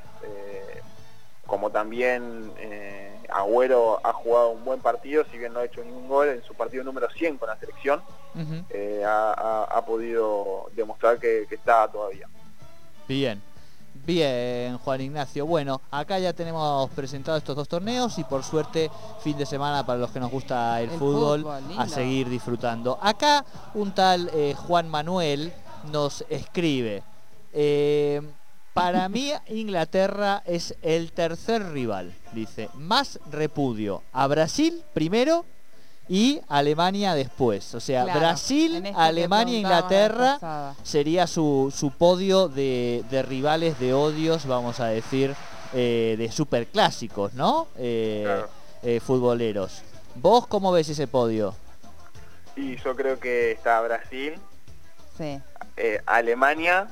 como 1.48 1.70
también 1.70 2.52
eh, 2.60 3.14
Agüero 3.30 4.00
ha 4.06 4.14
jugado 4.14 4.52
un 4.52 4.64
buen 4.64 4.80
partido, 4.80 5.26
si 5.30 5.38
bien 5.38 5.52
no 5.54 5.60
ha 5.60 5.66
hecho 5.66 5.84
ningún 5.84 6.08
gol 6.08 6.30
en 6.30 6.42
su 6.44 6.54
partido 6.56 6.82
número 6.84 7.10
100 7.10 7.38
con 7.38 7.50
la 7.50 7.58
selección, 7.58 8.02
eh, 8.70 9.04
ha, 9.06 9.34
ha- 9.34 9.64
ha 9.66 9.86
podido 9.86 10.70
demostrar 10.74 11.20
que, 11.20 11.46
que 11.50 11.56
está 11.56 11.90
todavía. 11.92 12.28
Bien. 13.08 13.42
Bien, 14.06 14.78
Juan 14.80 15.02
Ignacio. 15.02 15.46
Bueno, 15.46 15.82
acá 15.92 16.18
ya 16.18 16.34
tenemos 16.34 16.90
presentados 16.92 17.40
estos 17.40 17.56
dos 17.56 17.68
torneos 17.68 18.18
y 18.18 18.24
por 18.24 18.44
suerte 18.44 18.90
fin 19.22 19.38
de 19.38 19.46
semana 19.46 19.86
para 19.86 20.00
los 20.00 20.12
que 20.12 20.20
nos 20.20 20.32
gusta 20.32 20.82
el, 20.82 20.90
El 20.90 20.98
fútbol, 20.98 21.46
a 21.78 21.88
seguir 21.88 22.28
disfrutando. 22.28 22.98
Acá 23.02 23.46
un 23.76 23.92
tal 23.94 24.30
eh, 24.34 24.56
Juan 24.58 24.90
Manuel 24.90 25.54
nos 25.92 26.26
escribe. 26.30 27.04
eh, 27.54 28.22
para 28.74 29.10
mí 29.10 29.32
Inglaterra 29.50 30.44
es 30.46 30.78
el 30.82 31.12
tercer 31.12 31.74
rival, 31.74 32.14
dice. 32.32 32.70
Más 32.76 33.20
repudio 33.30 34.02
a 34.14 34.26
Brasil 34.28 34.82
primero 34.94 35.46
y 36.08 36.42
Alemania 36.50 37.14
después. 37.14 37.74
O 37.76 37.80
sea, 37.80 38.04
Claro, 38.04 38.20
Brasil, 38.20 38.76
en 38.76 38.96
Alemania, 38.96 39.54
vez 39.54 39.62
Inglaterra 39.62 40.76
sería 40.84 41.28
su, 41.28 41.74
su 41.76 41.92
podio 41.92 42.48
de, 42.50 43.04
de 43.10 43.22
rivales, 43.24 43.80
de 43.80 43.94
odios, 43.94 44.46
vamos 44.46 44.80
a 44.80 44.88
decir, 44.88 45.36
eh, 45.74 46.16
de 46.18 46.32
superclásicos, 46.32 47.34
¿no? 47.34 47.68
Eh, 47.78 48.22
Claro. 48.26 48.50
eh, 48.84 49.00
futboleros. 49.00 49.84
¿Vos 50.16 50.48
cómo 50.48 50.72
ves 50.72 50.90
ese 50.90 51.08
podio? 51.08 51.56
Y 52.56 52.76
yo 52.78 52.96
creo 52.96 53.20
que 53.20 53.52
está 53.52 53.80
Brasil, 53.82 54.34
Sí. 55.18 55.40
eh, 55.78 56.02
Alemania 56.06 56.88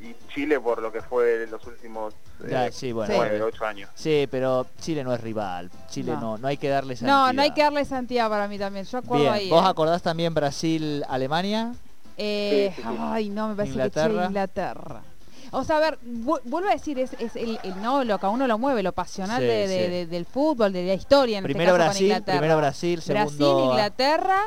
y 0.00 0.14
Chile 0.32 0.58
por 0.58 0.80
lo 0.80 0.90
que 0.92 1.02
fue 1.02 1.46
los 1.50 1.66
últimos 1.66 2.14
eh, 2.48 2.70
sí, 2.72 2.92
bueno. 2.92 3.12
Sí. 3.14 3.64
años. 3.64 3.90
Pero 4.30 4.66
Chile 4.80 5.04
no 5.04 5.12
es 5.14 5.20
rival. 5.20 5.70
Chile 5.90 6.12
no, 6.12 6.20
No. 6.20 6.38
no, 6.38 6.48
hay 6.48 6.56
que 6.56 6.68
darle 6.68 6.96
No, 7.00 7.32
no 7.32 7.42
hay 7.42 7.50
que 7.52 7.62
darle 7.62 7.84
santidad 7.84 8.28
para 8.28 8.48
mí 8.48 8.58
también. 8.58 8.84
Yo 8.84 8.98
acuerdo 8.98 9.22
Bien, 9.24 9.34
ahí. 9.34 9.50
¿vos 9.50 9.64
¿eh? 9.64 9.68
acordás 9.68 10.02
también 10.02 10.34
Brasil-Alemania? 10.34 11.74
Eh, 12.16 12.72
Sí, 12.76 12.82
sí, 12.82 12.88
sí. 12.88 12.96
Ay, 13.00 13.28
no, 13.28 13.48
me 13.48 13.54
parece 13.56 13.72
Inglaterra. 13.74 14.12
que 14.14 14.18
che, 14.20 14.26
Inglaterra. 14.26 15.02
O 15.50 15.62
sea, 15.64 15.76
a 15.76 15.80
ver, 15.80 15.98
vu- 16.04 16.40
vuelvo 16.44 16.68
a 16.68 16.72
decir, 16.72 16.98
es, 16.98 17.12
es 17.20 17.36
el, 17.36 17.58
el- 17.62 17.80
no 17.82 18.02
lo 18.04 18.18
que 18.18 18.26
a 18.26 18.28
uno 18.28 18.46
lo 18.46 18.58
mueve, 18.58 18.82
lo 18.82 18.92
pasional 18.92 19.40
Sí, 19.40 19.46
de- 19.46 19.68
de- 19.68 19.84
sí. 19.84 19.90
de- 19.90 20.06
del 20.06 20.26
fútbol, 20.26 20.72
de 20.72 20.84
la 20.84 20.94
historia, 20.94 21.38
en 21.38 21.44
Primero 21.44 21.70
este 21.72 21.78
caso 21.78 21.84
con 21.84 21.86
Brasil, 21.90 22.06
Inglaterra. 22.06 22.38
primero 22.38 22.56
Brasil, 22.56 23.02
segundo 23.02 23.36
Brasil, 23.36 23.64
Inglaterra, 23.70 24.38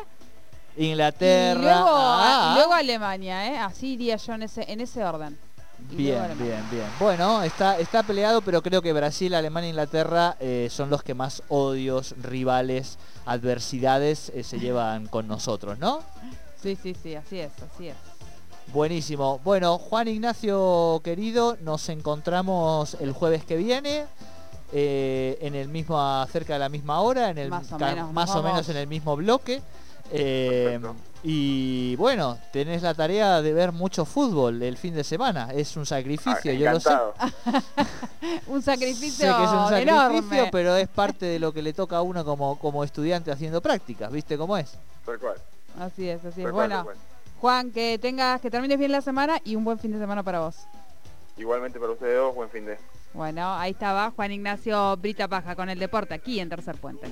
Inglaterra. 0.78 1.60
y 1.60 1.64
luego, 1.64 1.88
Ah, 1.90 2.50
y 2.52 2.56
luego 2.58 2.74
Alemania, 2.74 3.48
¿eh? 3.52 3.58
Así 3.58 3.94
iría 3.94 4.16
yo 4.18 4.34
en 4.34 4.44
ese, 4.44 4.72
en 4.72 4.82
ese 4.82 5.04
orden. 5.04 5.38
Bien, 5.92 6.38
bien, 6.38 6.64
bien. 6.70 6.86
Bueno, 7.00 7.42
está, 7.44 7.80
está 7.80 8.04
peleado, 8.04 8.42
pero 8.42 8.62
creo 8.62 8.82
que 8.82 8.92
Brasil, 8.94 9.34
Alemania 9.34 9.68
e 9.68 9.70
Inglaterra 9.72 10.36
eh, 10.40 10.68
son 10.70 10.90
los 10.90 11.02
que 11.02 11.14
más 11.14 11.42
odios, 11.50 12.14
rivales, 12.22 12.98
adversidades 13.26 14.30
eh, 14.36 14.44
se 14.44 14.60
llevan 14.60 15.08
con 15.08 15.28
nosotros, 15.28 15.80
¿no? 15.80 16.02
Sí, 16.62 16.78
sí, 16.82 16.96
sí, 17.02 17.16
así 17.16 17.40
es, 17.40 17.52
así 17.74 17.88
es. 17.88 17.96
Buenísimo. 18.74 19.40
Bueno, 19.46 19.78
Juan 19.78 20.10
Ignacio 20.10 21.00
querido, 21.04 21.58
nos 21.62 21.88
encontramos 21.90 22.98
el 23.00 23.14
jueves 23.14 23.46
que 23.46 23.56
viene. 23.56 24.06
eh, 24.74 25.38
en 25.40 25.56
el 25.56 25.70
mismo 25.70 25.98
cerca 26.28 26.54
de 26.54 26.60
la 26.60 26.68
misma 26.68 27.00
hora 27.00 27.30
en 27.30 27.38
el 27.38 27.50
Más 27.50 27.72
o 27.72 27.80
menos, 27.80 28.12
más 28.12 28.28
nos 28.28 28.36
o 28.36 28.44
menos 28.44 28.54
vamos. 28.58 28.70
en 28.70 28.76
el 28.78 28.88
mismo 28.88 29.16
bloque 29.16 29.62
Eh, 30.12 30.80
y 31.24 31.96
bueno 31.98 32.38
tenés 32.54 32.82
la 32.84 32.94
tarea 32.94 33.42
de 33.42 33.52
ver 33.52 33.72
mucho 33.72 34.06
fútbol 34.06 34.62
el 34.64 34.78
fin 34.78 34.94
de 34.96 35.04
semana 35.04 35.50
es 35.54 35.76
un 35.76 35.86
sacrificio 35.86 36.52
Ah, 36.52 36.56
yo 36.56 36.72
lo 36.72 36.80
sé. 36.80 36.90
Un 38.48 38.62
Sé 38.62 38.72
sacrificio, 38.72 39.38
que 39.38 39.44
es 39.44 39.50
un 39.50 39.70
sacrificio, 39.70 40.38
enorme. 40.38 40.50
pero 40.52 40.76
es 40.76 40.88
parte 40.88 41.26
de 41.26 41.40
lo 41.40 41.52
que 41.54 41.62
le 41.62 41.74
toca 41.74 41.98
a 41.98 42.02
uno 42.02 42.24
como, 42.26 42.58
como 42.60 42.84
estudiante 42.84 43.32
haciendo 43.32 43.62
prácticas, 43.62 44.12
¿viste 44.12 44.38
cómo 44.38 44.58
es? 44.58 44.74
Tal 45.06 45.20
cual. 45.20 45.36
Así 45.80 46.10
es, 46.10 46.20
así 46.26 46.42
es. 46.42 46.46
tal 46.46 46.52
Bueno, 46.52 46.84
cual. 46.84 46.96
Juan, 47.40 47.72
que 47.72 47.98
tengas, 48.00 48.42
que 48.42 48.50
termines 48.50 48.78
bien 48.80 48.92
la 48.92 49.02
semana 49.02 49.40
y 49.44 49.56
un 49.56 49.64
buen 49.64 49.78
fin 49.80 49.92
de 49.92 50.00
semana 50.00 50.24
para 50.24 50.40
vos. 50.40 50.56
Igualmente 51.38 51.80
para 51.80 51.92
ustedes 51.94 52.18
dos, 52.18 52.34
buen 52.36 52.50
fin 52.50 52.66
de 52.66 52.78
Bueno, 53.14 53.54
ahí 53.56 53.72
estaba 53.72 54.12
Juan 54.12 54.32
Ignacio 54.32 54.98
Brita 54.98 55.28
Paja 55.28 55.56
con 55.56 55.70
el 55.70 55.78
deporte 55.80 56.14
aquí 56.16 56.40
en 56.40 56.50
Tercer 56.50 56.76
Puente. 56.76 57.08